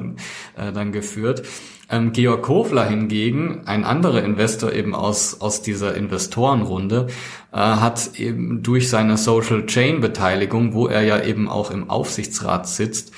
äh, 0.54 0.70
dann 0.70 0.92
geführt. 0.92 1.42
Ähm, 1.90 2.12
Georg 2.12 2.42
Kofler 2.42 2.84
hingegen, 2.88 3.62
ein 3.66 3.84
anderer 3.84 4.22
Investor 4.22 4.72
eben 4.72 4.94
aus, 4.94 5.40
aus 5.40 5.62
dieser 5.62 5.94
Investorenrunde, 5.94 7.08
äh, 7.52 7.56
hat 7.56 8.18
eben 8.18 8.62
durch 8.62 8.88
seine 8.88 9.16
Social 9.16 9.66
Chain 9.66 10.00
Beteiligung, 10.00 10.72
wo 10.72 10.86
er 10.86 11.02
ja 11.02 11.22
eben 11.22 11.48
auch 11.48 11.70
im 11.70 11.90
Aufsichtsrat 11.90 12.68
sitzt, 12.68 13.12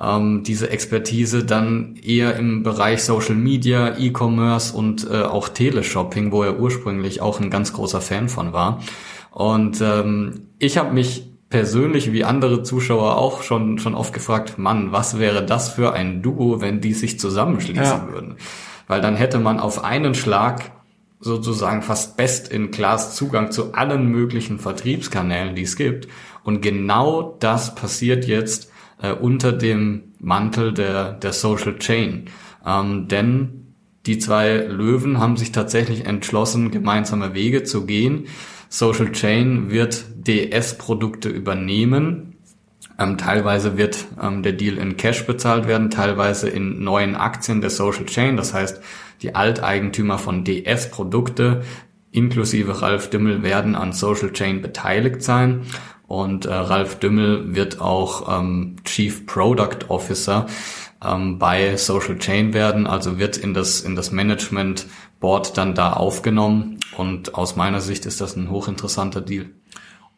ähm, 0.00 0.42
diese 0.44 0.70
Expertise 0.70 1.44
dann 1.44 1.96
eher 1.96 2.36
im 2.36 2.62
Bereich 2.62 3.02
Social 3.02 3.34
Media, 3.34 3.98
E-Commerce 3.98 4.76
und 4.76 5.08
äh, 5.10 5.22
auch 5.22 5.48
Teleshopping, 5.48 6.32
wo 6.32 6.44
er 6.44 6.58
ursprünglich 6.58 7.20
auch 7.20 7.40
ein 7.40 7.50
ganz 7.50 7.72
großer 7.72 8.00
Fan 8.00 8.28
von 8.28 8.52
war. 8.52 8.80
Und 9.30 9.80
ähm, 9.80 10.48
ich 10.58 10.78
habe 10.78 10.92
mich 10.92 11.31
persönlich 11.52 12.12
wie 12.12 12.24
andere 12.24 12.62
Zuschauer 12.62 13.18
auch 13.18 13.42
schon, 13.42 13.78
schon 13.78 13.94
oft 13.94 14.14
gefragt, 14.14 14.58
Mann, 14.58 14.90
was 14.90 15.18
wäre 15.18 15.44
das 15.44 15.68
für 15.68 15.92
ein 15.92 16.22
Duo, 16.22 16.62
wenn 16.62 16.80
die 16.80 16.94
sich 16.94 17.20
zusammenschließen 17.20 17.84
ja. 17.84 18.08
würden? 18.10 18.36
Weil 18.88 19.02
dann 19.02 19.16
hätte 19.16 19.38
man 19.38 19.60
auf 19.60 19.84
einen 19.84 20.14
Schlag 20.14 20.72
sozusagen 21.20 21.82
fast 21.82 22.16
best 22.16 22.50
in 22.50 22.70
Class 22.70 23.14
Zugang 23.14 23.52
zu 23.52 23.74
allen 23.74 24.06
möglichen 24.06 24.58
Vertriebskanälen, 24.58 25.54
die 25.54 25.62
es 25.62 25.76
gibt. 25.76 26.08
Und 26.42 26.62
genau 26.62 27.36
das 27.38 27.74
passiert 27.74 28.26
jetzt 28.26 28.72
äh, 29.00 29.12
unter 29.12 29.52
dem 29.52 30.14
Mantel 30.18 30.72
der, 30.72 31.12
der 31.12 31.34
Social 31.34 31.78
Chain. 31.78 32.30
Ähm, 32.66 33.08
denn 33.08 33.74
die 34.06 34.18
zwei 34.18 34.56
Löwen 34.56 35.18
haben 35.18 35.36
sich 35.36 35.52
tatsächlich 35.52 36.06
entschlossen, 36.06 36.70
gemeinsame 36.70 37.34
Wege 37.34 37.62
zu 37.62 37.84
gehen. 37.84 38.24
Social 38.72 39.12
Chain 39.12 39.70
wird 39.70 40.02
DS-Produkte 40.26 41.28
übernehmen. 41.28 42.38
Ähm, 42.98 43.18
teilweise 43.18 43.76
wird 43.76 44.06
ähm, 44.20 44.42
der 44.42 44.54
Deal 44.54 44.78
in 44.78 44.96
Cash 44.96 45.26
bezahlt 45.26 45.68
werden, 45.68 45.90
teilweise 45.90 46.48
in 46.48 46.82
neuen 46.82 47.14
Aktien 47.14 47.60
der 47.60 47.68
Social 47.68 48.06
Chain. 48.06 48.38
Das 48.38 48.54
heißt, 48.54 48.80
die 49.20 49.34
Alteigentümer 49.34 50.16
von 50.16 50.44
DS-Produkte 50.44 51.64
inklusive 52.12 52.80
Ralf 52.80 53.10
Dümmel 53.10 53.42
werden 53.42 53.74
an 53.74 53.92
Social 53.92 54.32
Chain 54.32 54.62
beteiligt 54.62 55.22
sein. 55.22 55.66
Und 56.06 56.46
äh, 56.46 56.54
Ralf 56.54 56.98
Dümmel 56.98 57.54
wird 57.54 57.78
auch 57.78 58.40
ähm, 58.40 58.76
Chief 58.84 59.26
Product 59.26 59.88
Officer 59.88 60.46
ähm, 61.04 61.38
bei 61.38 61.76
Social 61.76 62.18
Chain 62.18 62.54
werden, 62.54 62.86
also 62.86 63.18
wird 63.18 63.36
in 63.36 63.52
das, 63.52 63.80
in 63.82 63.96
das 63.96 64.12
Management 64.12 64.86
Board 65.22 65.56
dann 65.56 65.74
da 65.74 65.94
aufgenommen. 65.94 66.78
Und 66.98 67.34
aus 67.34 67.56
meiner 67.56 67.80
Sicht 67.80 68.04
ist 68.04 68.20
das 68.20 68.36
ein 68.36 68.50
hochinteressanter 68.50 69.22
Deal. 69.22 69.46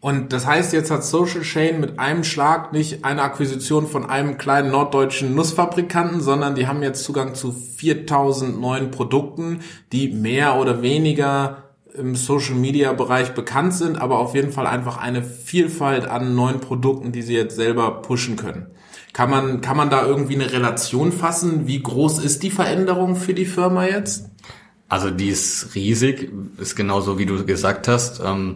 Und 0.01 0.33
das 0.35 0.47
heißt, 0.47 0.73
jetzt 0.73 0.91
hat 0.91 1.05
Social 1.05 1.43
Chain 1.43 1.81
mit 1.81 1.99
einem 1.99 2.25
Schlag 2.25 2.73
nicht 2.73 3.05
eine 3.05 3.23
Akquisition 3.23 3.87
von 3.87 4.05
einem 4.05 4.37
kleinen 4.37 4.71
norddeutschen 4.71 5.35
Nussfabrikanten, 5.35 6.21
sondern 6.21 6.55
die 6.55 6.67
haben 6.67 6.83
jetzt 6.83 7.05
Zugang 7.05 7.35
zu 7.35 7.53
4000 7.53 8.61
neuen 8.61 8.91
Produkten, 8.91 9.61
die 9.93 10.09
mehr 10.09 10.57
oder 10.57 10.83
weniger 10.83 11.65
im 11.95 12.17
Social 12.17 12.57
Media 12.57 12.93
Bereich 12.93 13.33
bekannt 13.33 13.73
sind, 13.73 13.99
aber 13.99 14.19
auf 14.19 14.35
jeden 14.35 14.53
Fall 14.53 14.67
einfach 14.67 14.99
eine 14.99 15.23
Vielfalt 15.23 16.07
an 16.07 16.35
neuen 16.35 16.61
Produkten, 16.61 17.13
die 17.13 17.23
sie 17.23 17.35
jetzt 17.35 17.57
selber 17.57 18.03
pushen 18.03 18.37
können. 18.37 18.67
Kann 19.15 19.31
man, 19.31 19.61
kann 19.61 19.77
man 19.77 19.91
da 19.91 20.05
irgendwie 20.05 20.35
eine 20.35 20.53
Relation 20.53 21.13
fassen? 21.13 21.67
Wie 21.67 21.83
groß 21.83 22.19
ist 22.19 22.43
die 22.43 22.51
Veränderung 22.51 23.17
für 23.17 23.33
die 23.33 23.47
Firma 23.47 23.87
jetzt? 23.87 24.34
Also 24.95 25.11
die 25.11 25.27
ist 25.27 25.75
riesig, 25.75 26.31
ist 26.57 26.77
genauso 26.77 27.19
wie 27.19 27.27
du 27.27 27.45
gesagt 27.45 27.89
hast. 27.89 28.21
Ähm, 28.25 28.55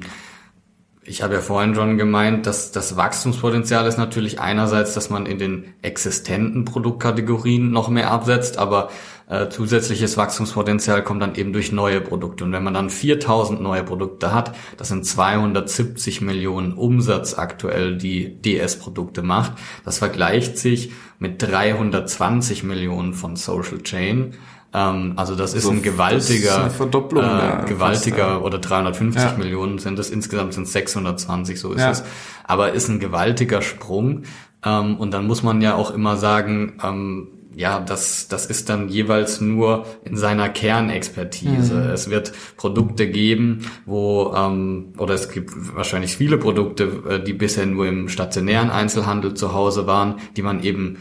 ich 1.02 1.20
habe 1.20 1.34
ja 1.34 1.40
vorhin 1.40 1.74
schon 1.74 1.98
gemeint, 1.98 2.46
dass 2.46 2.70
das 2.70 2.96
Wachstumspotenzial 2.96 3.88
ist 3.88 3.98
natürlich 3.98 4.38
einerseits, 4.38 4.94
dass 4.94 5.10
man 5.10 5.26
in 5.26 5.40
den 5.40 5.74
existenten 5.82 6.64
Produktkategorien 6.64 7.72
noch 7.72 7.88
mehr 7.88 8.12
absetzt, 8.12 8.56
aber 8.56 8.90
äh, 9.28 9.48
zusätzliches 9.48 10.16
Wachstumspotenzial 10.16 11.02
kommt 11.02 11.22
dann 11.22 11.34
eben 11.34 11.52
durch 11.52 11.72
neue 11.72 12.00
Produkte. 12.00 12.44
Und 12.44 12.52
wenn 12.52 12.62
man 12.62 12.74
dann 12.74 12.88
4000 12.88 13.60
neue 13.60 13.82
Produkte 13.82 14.32
hat, 14.32 14.54
das 14.76 14.86
sind 14.86 15.04
270 15.04 16.20
Millionen 16.20 16.72
Umsatz 16.72 17.34
aktuell, 17.34 17.96
die 17.96 18.40
DS-Produkte 18.40 19.22
macht. 19.22 19.54
Das 19.84 19.98
vergleicht 19.98 20.56
sich 20.56 20.92
mit 21.18 21.42
320 21.42 22.62
Millionen 22.62 23.12
von 23.12 23.34
Social 23.34 23.82
Chain. 23.82 24.36
Ähm, 24.74 25.14
also 25.16 25.34
das 25.34 25.54
ist 25.54 25.64
so, 25.64 25.70
ein 25.70 25.82
gewaltiger, 25.82 26.66
ist 26.66 26.80
äh, 26.80 27.16
ja, 27.16 27.64
gewaltiger 27.64 28.16
fast, 28.16 28.16
ja. 28.16 28.38
oder 28.38 28.58
350 28.58 29.22
ja. 29.22 29.34
Millionen 29.38 29.78
sind 29.78 29.98
es, 29.98 30.10
insgesamt 30.10 30.54
sind 30.54 30.64
es 30.64 30.72
620, 30.72 31.58
so 31.58 31.72
ist 31.72 31.82
es. 31.82 32.04
Aber 32.44 32.72
ist 32.72 32.88
ein 32.88 33.00
gewaltiger 33.00 33.62
Sprung. 33.62 34.22
Ähm, 34.64 34.96
und 34.96 35.12
dann 35.12 35.26
muss 35.26 35.42
man 35.42 35.62
ja 35.62 35.74
auch 35.74 35.90
immer 35.90 36.16
sagen, 36.16 36.74
ähm, 36.82 37.28
ja, 37.58 37.80
das, 37.80 38.28
das 38.28 38.46
ist 38.46 38.68
dann 38.68 38.88
jeweils 38.88 39.40
nur 39.40 39.84
in 40.04 40.16
seiner 40.16 40.48
Kernexpertise. 40.48 41.74
Mhm. 41.74 41.90
Es 41.90 42.08
wird 42.08 42.32
Produkte 42.56 43.08
geben, 43.08 43.68
wo, 43.84 44.32
ähm, 44.36 44.92
oder 44.96 45.14
es 45.14 45.28
gibt 45.28 45.52
wahrscheinlich 45.74 46.16
viele 46.16 46.38
Produkte, 46.38 47.02
äh, 47.08 47.20
die 47.20 47.32
bisher 47.32 47.66
nur 47.66 47.86
im 47.86 48.08
stationären 48.08 48.70
Einzelhandel 48.70 49.34
zu 49.34 49.54
Hause 49.54 49.88
waren, 49.88 50.20
die 50.36 50.42
man 50.42 50.62
eben 50.62 50.98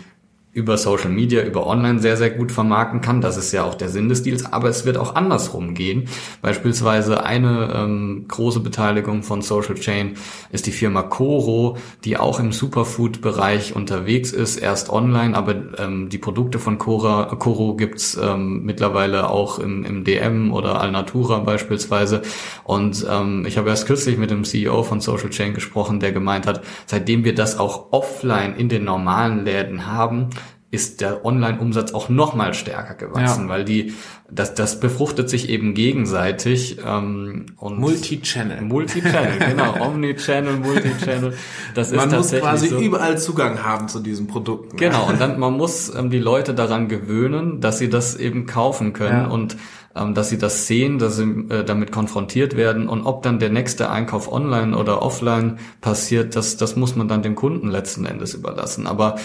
über 0.57 0.75
Social 0.75 1.11
Media, 1.11 1.43
über 1.43 1.67
Online 1.67 1.99
sehr, 1.99 2.17
sehr 2.17 2.31
gut 2.31 2.51
vermarkten 2.51 2.99
kann. 2.99 3.21
Das 3.21 3.37
ist 3.37 3.51
ja 3.51 3.63
auch 3.63 3.75
der 3.75 3.89
Sinn 3.89 4.09
des 4.09 4.23
Deals, 4.23 4.51
aber 4.51 4.69
es 4.69 4.85
wird 4.85 4.97
auch 4.97 5.13
andersrum 5.13 5.75
gehen. 5.75 6.09
Beispielsweise 6.41 7.23
eine 7.23 7.71
ähm, 7.75 8.25
große 8.27 8.61
Beteiligung 8.61 9.21
von 9.21 9.43
Social 9.43 9.75
Chain 9.75 10.15
ist 10.51 10.65
die 10.65 10.71
Firma 10.71 11.03
Coro, 11.03 11.77
die 12.03 12.17
auch 12.17 12.39
im 12.39 12.51
Superfood-Bereich 12.51 13.75
unterwegs 13.75 14.31
ist, 14.31 14.57
erst 14.57 14.89
online, 14.89 15.37
aber 15.37 15.77
ähm, 15.77 16.09
die 16.09 16.17
Produkte 16.17 16.57
von 16.57 16.79
Cora, 16.79 17.35
Coro 17.35 17.75
gibt's 17.75 18.19
ähm, 18.19 18.63
mittlerweile 18.63 19.29
auch 19.29 19.59
im, 19.59 19.85
im 19.85 20.03
DM 20.03 20.51
oder 20.51 20.81
Alnatura 20.81 21.37
beispielsweise. 21.37 22.23
Und 22.63 23.05
ähm, 23.07 23.45
ich 23.45 23.59
habe 23.59 23.69
erst 23.69 23.85
kürzlich 23.85 24.17
mit 24.17 24.31
dem 24.31 24.43
CEO 24.43 24.81
von 24.81 25.01
Social 25.01 25.29
Chain 25.29 25.53
gesprochen, 25.53 25.99
der 25.99 26.13
gemeint 26.13 26.47
hat, 26.47 26.63
seitdem 26.87 27.23
wir 27.25 27.35
das 27.35 27.59
auch 27.59 27.91
offline 27.91 28.55
in 28.55 28.69
den 28.69 28.85
normalen 28.85 29.45
Läden 29.45 29.85
haben, 29.85 30.31
ist 30.69 30.99
der 30.99 31.23
Online-Umsatz 31.23 31.93
auch 31.93 32.09
noch 32.09 32.35
mal 32.35 32.53
stärker 32.53 32.95
gewachsen, 32.95 33.43
ja. 33.43 33.49
weil 33.49 33.63
die 33.63 33.93
das 34.29 34.53
das 34.53 34.81
befruchtet 34.81 35.29
sich 35.29 35.47
eben 35.47 35.73
gegenseitig 35.73 36.79
ähm, 36.85 37.45
und 37.55 37.79
Multi-Channel, 37.79 38.61
Multi-Channel, 38.61 39.39
genau, 39.49 39.79
Omni-Channel, 39.79 40.57
Multi-Channel. 40.57 41.33
Das 41.73 41.93
man 41.93 42.09
ist 42.09 42.15
muss 42.15 42.31
quasi 42.31 42.67
so, 42.67 42.79
überall 42.79 43.17
Zugang 43.17 43.63
haben 43.63 43.87
zu 43.87 44.01
diesen 44.01 44.27
Produkten. 44.27 44.75
Genau 44.75 45.07
und 45.07 45.21
dann 45.21 45.39
man 45.39 45.53
muss 45.53 45.93
ähm, 45.95 46.09
die 46.09 46.19
Leute 46.19 46.53
daran 46.53 46.89
gewöhnen, 46.89 47.61
dass 47.61 47.79
sie 47.79 47.89
das 47.89 48.17
eben 48.17 48.45
kaufen 48.45 48.91
können 48.91 49.23
ja. 49.23 49.27
und 49.27 49.55
ähm, 49.95 50.13
dass 50.13 50.27
sie 50.27 50.37
das 50.37 50.67
sehen, 50.67 50.99
dass 50.99 51.15
sie 51.15 51.23
äh, 51.49 51.63
damit 51.63 51.93
konfrontiert 51.93 52.57
werden 52.57 52.89
und 52.89 53.05
ob 53.05 53.23
dann 53.23 53.39
der 53.39 53.49
nächste 53.49 53.89
Einkauf 53.89 54.29
online 54.29 54.77
oder 54.77 55.01
offline 55.01 55.59
passiert, 55.79 56.35
das 56.35 56.57
das 56.57 56.75
muss 56.75 56.97
man 56.97 57.07
dann 57.07 57.21
dem 57.21 57.35
Kunden 57.35 57.69
letzten 57.69 58.05
Endes 58.05 58.33
überlassen. 58.33 58.87
Aber 58.87 59.15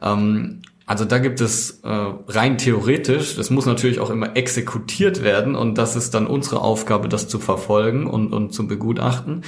ähm, 0.00 0.62
also 0.92 1.06
da 1.06 1.20
gibt 1.20 1.40
es 1.40 1.80
äh, 1.84 1.88
rein 2.28 2.58
theoretisch, 2.58 3.36
das 3.36 3.48
muss 3.48 3.64
natürlich 3.64 3.98
auch 3.98 4.10
immer 4.10 4.36
exekutiert 4.36 5.24
werden 5.24 5.54
und 5.54 5.78
das 5.78 5.96
ist 5.96 6.12
dann 6.12 6.26
unsere 6.26 6.60
Aufgabe, 6.60 7.08
das 7.08 7.28
zu 7.28 7.38
verfolgen 7.38 8.06
und, 8.06 8.34
und 8.34 8.52
zu 8.52 8.66
begutachten. 8.66 9.40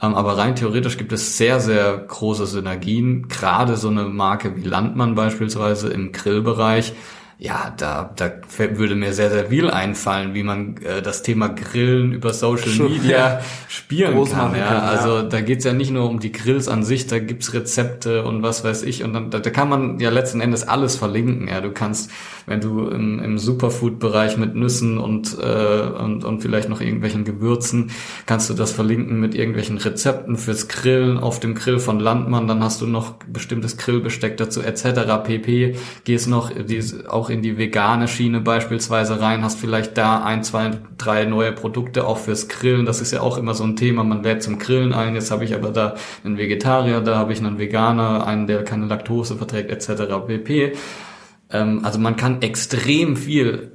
Ähm, 0.00 0.14
aber 0.14 0.38
rein 0.38 0.54
theoretisch 0.54 0.96
gibt 0.96 1.12
es 1.12 1.36
sehr, 1.36 1.58
sehr 1.58 1.98
große 1.98 2.46
Synergien, 2.46 3.26
gerade 3.26 3.76
so 3.76 3.88
eine 3.88 4.04
Marke 4.04 4.54
wie 4.54 4.62
Landmann 4.62 5.16
beispielsweise 5.16 5.88
im 5.88 6.12
Grillbereich 6.12 6.92
ja, 7.38 7.74
da, 7.76 8.12
da 8.16 8.30
würde 8.56 8.94
mir 8.94 9.12
sehr, 9.12 9.30
sehr 9.30 9.46
viel 9.46 9.68
einfallen, 9.68 10.34
wie 10.34 10.44
man 10.44 10.76
äh, 10.78 11.02
das 11.02 11.22
Thema 11.22 11.48
Grillen 11.48 12.12
über 12.12 12.32
Social 12.32 12.70
Media 12.88 13.18
ja. 13.18 13.40
spielen 13.68 14.14
Groß 14.14 14.30
kann. 14.30 14.54
Ja. 14.54 14.66
Kann, 14.68 14.82
Also 14.82 15.22
da 15.22 15.40
geht's 15.40 15.64
ja 15.64 15.72
nicht 15.72 15.90
nur 15.90 16.08
um 16.08 16.20
die 16.20 16.30
Grills 16.30 16.68
an 16.68 16.84
sich, 16.84 17.06
da 17.08 17.18
gibt's 17.18 17.52
Rezepte 17.52 18.24
und 18.24 18.42
was 18.42 18.62
weiß 18.62 18.84
ich. 18.84 19.02
Und 19.02 19.14
dann 19.14 19.30
da, 19.30 19.40
da 19.40 19.50
kann 19.50 19.68
man 19.68 19.98
ja 19.98 20.10
letzten 20.10 20.40
Endes 20.40 20.66
alles 20.66 20.94
verlinken. 20.96 21.48
Ja, 21.48 21.60
du 21.60 21.72
kannst, 21.72 22.10
wenn 22.46 22.60
du 22.60 22.88
im, 22.88 23.18
im 23.18 23.38
Superfood-Bereich 23.38 24.36
mit 24.36 24.54
Nüssen 24.54 24.98
und, 24.98 25.36
äh, 25.38 25.80
und, 26.02 26.24
und 26.24 26.40
vielleicht 26.40 26.68
noch 26.68 26.80
irgendwelchen 26.80 27.24
Gewürzen, 27.24 27.90
kannst 28.26 28.48
du 28.48 28.54
das 28.54 28.70
verlinken 28.70 29.18
mit 29.18 29.34
irgendwelchen 29.34 29.78
Rezepten 29.78 30.36
fürs 30.36 30.68
Grillen 30.68 31.18
auf 31.18 31.40
dem 31.40 31.54
Grill 31.54 31.80
von 31.80 31.98
Landmann, 31.98 32.46
dann 32.46 32.62
hast 32.62 32.80
du 32.80 32.86
noch 32.86 33.14
bestimmtes 33.26 33.76
Grillbesteck 33.76 34.36
dazu 34.36 34.62
etc. 34.62 35.24
pp. 35.24 35.76
Gehst 36.04 36.28
noch 36.28 36.52
die, 36.52 36.82
auch 37.08 37.23
auch 37.24 37.30
in 37.30 37.40
die 37.40 37.56
vegane 37.56 38.06
Schiene 38.06 38.40
beispielsweise 38.40 39.18
rein, 39.18 39.42
hast 39.42 39.58
vielleicht 39.58 39.96
da 39.96 40.22
ein, 40.22 40.44
zwei, 40.44 40.72
drei 40.98 41.24
neue 41.24 41.52
Produkte 41.52 42.06
auch 42.06 42.18
fürs 42.18 42.48
Grillen. 42.48 42.84
Das 42.84 43.00
ist 43.00 43.12
ja 43.12 43.22
auch 43.22 43.38
immer 43.38 43.54
so 43.54 43.64
ein 43.64 43.76
Thema. 43.76 44.04
Man 44.04 44.22
lädt 44.22 44.42
zum 44.42 44.58
Grillen 44.58 44.92
ein. 44.92 45.14
Jetzt 45.14 45.30
habe 45.30 45.44
ich 45.44 45.54
aber 45.54 45.70
da 45.70 45.94
einen 46.22 46.36
Vegetarier, 46.36 47.00
da 47.00 47.16
habe 47.16 47.32
ich 47.32 47.38
einen 47.40 47.58
Veganer, 47.58 48.26
einen, 48.26 48.46
der 48.46 48.62
keine 48.62 48.84
Laktose 48.86 49.36
verträgt, 49.36 49.70
etc. 49.70 50.02
pp. 50.26 50.74
Ähm, 51.50 51.80
also 51.82 51.98
man 51.98 52.16
kann 52.16 52.42
extrem 52.42 53.16
viel 53.16 53.72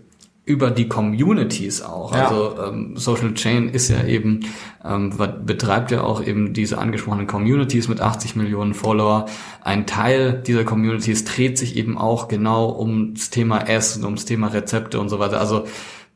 über 0.50 0.72
die 0.72 0.90
Communities 0.90 1.84
auch. 1.84 2.14
Ja. 2.14 2.28
Also 2.28 2.56
ähm, 2.64 2.98
Social 2.98 3.36
Chain 3.36 3.70
ist 3.70 3.90
ja 3.90 4.04
eben, 4.04 4.48
ähm, 4.84 5.14
betreibt 5.46 5.92
ja 5.92 6.02
auch 6.02 6.24
eben 6.26 6.54
diese 6.54 6.80
angesprochenen 6.80 7.28
Communities 7.28 7.88
mit 7.88 8.02
80 8.02 8.36
Millionen 8.36 8.74
Follower. 8.74 9.28
Ein 9.64 9.86
Teil 9.86 10.42
dieser 10.46 10.64
Communities 10.64 11.24
dreht 11.24 11.60
sich 11.60 11.78
eben 11.78 12.00
auch 12.00 12.28
genau 12.28 12.80
ums 12.80 13.30
Thema 13.30 13.70
Essen, 13.70 14.04
ums 14.04 14.26
Thema 14.26 14.48
Rezepte 14.48 15.00
und 15.00 15.10
so 15.10 15.20
weiter. 15.20 15.40
Also 15.40 15.66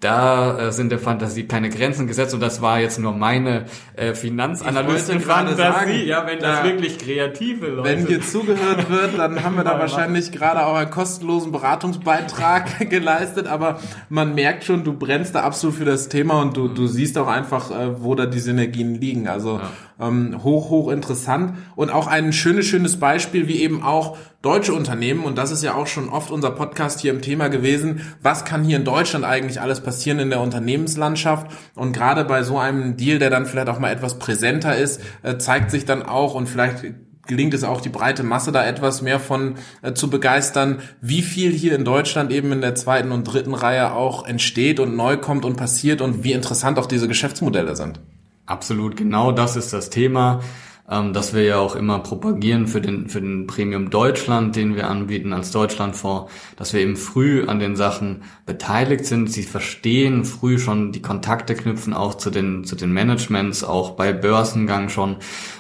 da 0.04 0.58
äh, 0.58 0.72
sind 0.72 0.92
der 0.92 1.00
Fantasie 1.00 1.44
keine 1.44 1.70
Grenzen 1.70 2.08
gesetzt 2.08 2.34
und 2.34 2.40
das 2.40 2.62
war 2.62 2.80
jetzt 2.80 3.00
nur 3.00 3.14
meine 3.14 3.66
äh, 3.96 4.14
Finanzanalysten-Fantasie, 4.14 6.06
ja, 6.06 6.26
wenn 6.28 6.40
das 6.40 6.64
wirklich 6.64 6.98
kreative 6.98 7.68
Leute... 7.68 7.90
Wenn 7.90 8.08
hier 8.08 8.22
zugehört 8.22 8.90
wird, 8.90 9.18
dann 9.18 9.44
haben 9.44 9.56
wir 9.56 9.64
da 9.64 9.80
wahrscheinlich 9.80 10.32
gerade 10.32 10.66
auch 10.66 10.76
einen 10.76 10.90
kostenlosen 10.90 11.52
Beratungsbeitrag 11.52 12.90
geleistet, 12.90 13.48
aber 13.48 13.80
man 14.10 14.36
merkt 14.36 14.64
schon, 14.64 14.84
du 14.84 14.94
brennst 14.94 15.36
da 15.36 15.44
absolut 15.44 15.76
für 15.78 15.86
das 15.86 16.10
Thema 16.10 16.42
und 16.42 16.58
du, 16.58 16.68
du 16.68 16.88
siehst 16.88 17.18
auch 17.18 17.28
einfach, 17.28 17.72
äh, 17.72 18.02
wo 18.02 18.16
da 18.16 18.26
die 18.26 18.40
Synergien 18.40 18.96
liegen. 18.96 19.28
Also 19.28 19.60
ja. 19.60 20.08
ähm, 20.08 20.44
hoch, 20.44 20.70
hoch 20.70 20.92
interessant 20.92 21.58
und 21.76 21.90
auch 21.90 22.08
ein 22.08 22.34
schönes, 22.34 22.66
schönes 22.66 23.00
Beispiel, 23.00 23.48
wie 23.48 23.62
eben 23.62 23.84
auch 23.84 24.18
deutsche 24.44 24.74
Unternehmen, 24.74 25.24
und 25.24 25.38
das 25.38 25.52
ist 25.52 25.64
ja 25.64 25.74
auch 25.74 25.88
schon 25.88 26.10
oft 26.10 26.30
unser 26.30 26.52
Podcast 26.52 27.00
hier 27.00 27.12
im 27.14 27.22
Thema 27.22 27.48
gewesen, 27.48 28.02
was 28.22 28.44
kann 28.44 28.66
hier 28.66 28.76
in 28.76 28.84
Deutschland 28.84 29.24
eigentlich 29.24 29.62
alles 29.62 29.80
passieren 29.80 30.20
in 30.20 30.30
der 30.30 30.42
Unternehmenslandschaft? 30.42 31.48
Und 31.76 31.94
gerade 31.94 32.26
bei 32.26 32.44
so 32.44 32.60
einem 32.60 32.98
Deal, 32.98 33.20
der 33.20 33.30
dann 33.30 33.46
vielleicht 33.46 33.70
auch 33.70 33.80
mal 33.80 33.92
etwas 33.92 34.20
präsenter 34.20 34.78
ist, 34.78 35.02
äh, 35.24 35.38
zeigt 35.38 35.72
sich 35.72 35.86
dann 35.86 36.04
auch 36.04 36.36
und 36.36 36.48
vielleicht 36.48 36.84
gelingt 37.26 37.54
es 37.54 37.64
auch 37.64 37.80
die 37.80 37.88
breite 37.88 38.24
Masse 38.24 38.52
da 38.52 38.66
etwas 38.66 39.02
mehr 39.02 39.22
von 39.22 39.56
äh, 39.82 39.94
zu 39.94 40.10
begeistern, 40.10 40.82
wie 41.00 41.22
viel 41.22 41.54
hier 41.54 41.74
in 41.74 41.86
Deutschland 41.86 42.30
eben 42.30 42.52
in 42.52 42.60
der 42.60 42.76
zweiten 42.76 43.14
und 43.14 43.24
dritten 43.24 43.54
Reihe 43.54 43.94
auch 43.94 44.26
entsteht 44.26 44.82
und 44.82 44.98
neu 44.98 45.16
kommt 45.16 45.46
und 45.46 45.56
passiert 45.56 46.02
und 46.02 46.26
wie 46.26 46.34
interessant 46.34 46.78
auch 46.80 46.86
diese 46.86 47.08
Geschäftsmodelle 47.08 47.78
sind. 47.78 48.02
Absolut, 48.46 48.98
genau 48.98 49.32
das 49.32 49.56
ist 49.56 49.72
das 49.72 49.90
Thema 49.90 50.42
ähm, 50.90 51.14
dass 51.14 51.34
wir 51.34 51.44
ja 51.44 51.60
auch 51.60 51.76
immer 51.76 52.00
propagieren 52.00 52.68
für 52.68 52.82
den, 52.82 53.08
für 53.08 53.22
den 53.22 53.48
Premium 53.48 53.90
Deutschland, 53.90 54.56
den 54.56 54.76
wir 54.76 54.90
anbieten 54.90 55.32
als 55.32 55.52
Deutschlandfonds, 55.52 56.32
dass 56.58 56.74
wir 56.74 56.82
eben 56.82 56.98
früh 56.98 57.46
an 57.46 57.60
den 57.60 57.76
Sachen 57.76 58.24
beteiligt 58.46 59.06
sind. 59.06 59.32
Sie 59.32 59.44
verstehen 59.44 60.26
früh 60.26 60.60
schon 60.60 60.92
die 60.92 61.02
Kontakte 61.02 61.56
knüpfen 61.56 61.94
auch 61.94 62.16
zu 62.16 62.30
den, 62.30 62.66
zu 62.66 62.76
den 62.76 62.92
Managements, 62.92 63.64
auch 63.64 63.92
bei 63.92 64.12
Börsengang 64.12 64.90
schon. 64.90 65.18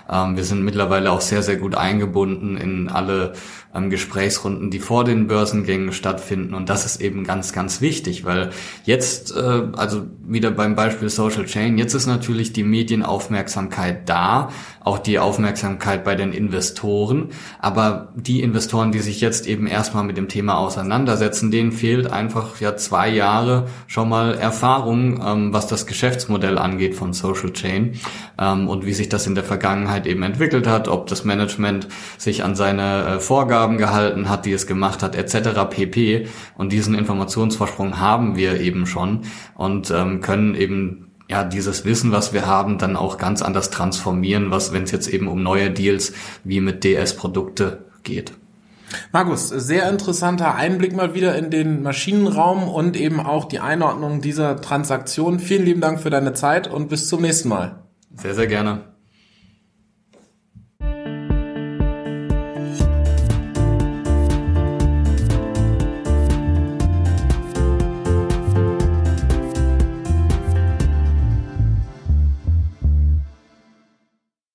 Ähm, 0.10 0.36
wir 0.36 0.44
sind 0.44 0.64
mittlerweile 0.64 1.12
auch 1.12 1.22
sehr, 1.22 1.42
sehr 1.42 1.56
gut 1.56 1.76
eingebunden 1.76 2.58
in 2.58 2.90
alle 2.90 3.34
ähm, 3.74 3.90
Gesprächsrunden, 3.90 4.70
die 4.70 4.80
vor 4.80 5.04
den 5.04 5.28
Börsengängen 5.28 5.94
stattfinden. 5.94 6.54
Und 6.54 6.70
das 6.70 6.86
ist 6.86 7.02
eben 7.02 7.24
ganz, 7.24 7.54
ganz 7.54 7.82
wichtig, 7.82 8.26
weil 8.26 8.50
jetzt, 8.84 9.36
äh, 9.36 9.64
also 9.74 10.04
wieder 10.26 10.52
beim 10.52 10.76
Beispiel 10.76 11.10
Social 11.10 11.46
Chain, 11.46 11.78
jetzt 11.78 11.94
ist 11.94 12.08
natürlich 12.08 12.54
die 12.54 12.64
Medienaufmerksamkeit 12.64 14.08
da, 14.10 14.50
auch 14.84 15.00
die 15.00 15.20
Aufmerksamkeit 15.20 16.04
bei 16.04 16.16
den 16.16 16.34
Investoren. 16.34 17.30
Aber 17.60 18.10
die 18.16 18.42
Investoren, 18.42 18.92
die 18.92 19.00
sich 19.00 19.22
jetzt 19.22 19.48
eben 19.48 19.68
erstmal 19.68 20.04
mit 20.04 20.18
dem 20.18 20.28
Thema 20.28 20.58
auseinandersetzen, 20.58 21.52
denen 21.52 21.72
fehlt 21.72 22.12
einfach 22.12 22.60
ja 22.60 22.76
zwei 22.76 23.10
Jahre 23.10 23.68
schon 23.88 24.10
mal 24.10 24.36
Erfahrung, 24.36 25.22
ähm, 25.26 25.54
was 25.54 25.68
das 25.68 25.86
Geschäftsmodell 25.86 26.58
angeht 26.58 26.96
von 26.96 27.14
Social 27.14 27.54
Chain 27.54 28.00
ähm, 28.38 28.68
und 28.68 28.86
wie 28.86 28.94
sich 28.94 29.10
das 29.10 29.28
in 29.28 29.36
der 29.36 29.44
Vergangenheit 29.44 30.06
eben 30.06 30.24
entwickelt 30.24 30.68
hat, 30.68 30.88
ob 30.88 31.08
das 31.08 31.24
Management 31.24 31.88
sich 32.18 32.44
an 32.44 32.56
seine 32.56 33.06
äh, 33.06 33.20
Vorgaben 33.20 33.78
gehalten 33.78 34.30
hat, 34.30 34.46
die 34.46 34.54
es 34.54 34.68
gemacht 34.68 35.02
hat, 35.04 35.16
etc. 35.16 35.70
pp. 35.70 36.28
Und 36.58 36.72
diesen 36.72 36.96
Informationsvorsprung 36.96 38.00
haben 38.00 38.36
wir 38.36 38.60
eben 38.60 38.86
schon 38.86 39.22
und 39.56 39.92
ähm, 39.92 40.22
können 40.22 40.56
eben 40.56 41.13
ja, 41.30 41.44
dieses 41.44 41.86
Wissen, 41.86 42.12
was 42.12 42.34
wir 42.34 42.46
haben, 42.46 42.78
dann 42.78 42.96
auch 42.96 43.18
ganz 43.18 43.42
anders 43.42 43.70
transformieren, 43.70 44.52
was, 44.52 44.74
wenn 44.74 44.84
es 44.84 44.92
jetzt 44.92 45.08
eben 45.08 45.28
um 45.28 45.42
neue 45.42 45.72
Deals 45.72 46.14
wie 46.44 46.60
mit 46.60 46.84
DS-Produkte 46.84 47.86
geht. 48.04 48.34
Markus, 49.12 49.50
sehr 49.50 49.90
interessanter 49.90 50.56
Einblick 50.56 50.96
mal 50.96 51.16
wieder 51.16 51.36
in 51.36 51.50
den 51.50 51.82
Maschinenraum 51.82 52.68
und 52.68 52.96
eben 52.96 53.20
auch 53.20 53.46
die 53.46 53.60
Einordnung 53.60 54.22
dieser 54.22 54.62
Transaktion. 54.62 55.40
Vielen 55.40 55.66
lieben 55.66 55.82
Dank 55.82 56.00
für 56.00 56.10
deine 56.10 56.34
Zeit 56.34 56.68
und 56.68 56.90
bis 56.90 57.08
zum 57.08 57.22
nächsten 57.22 57.50
Mal. 57.50 57.80
Sehr, 58.16 58.36
sehr 58.36 58.48
gerne. 58.48 58.93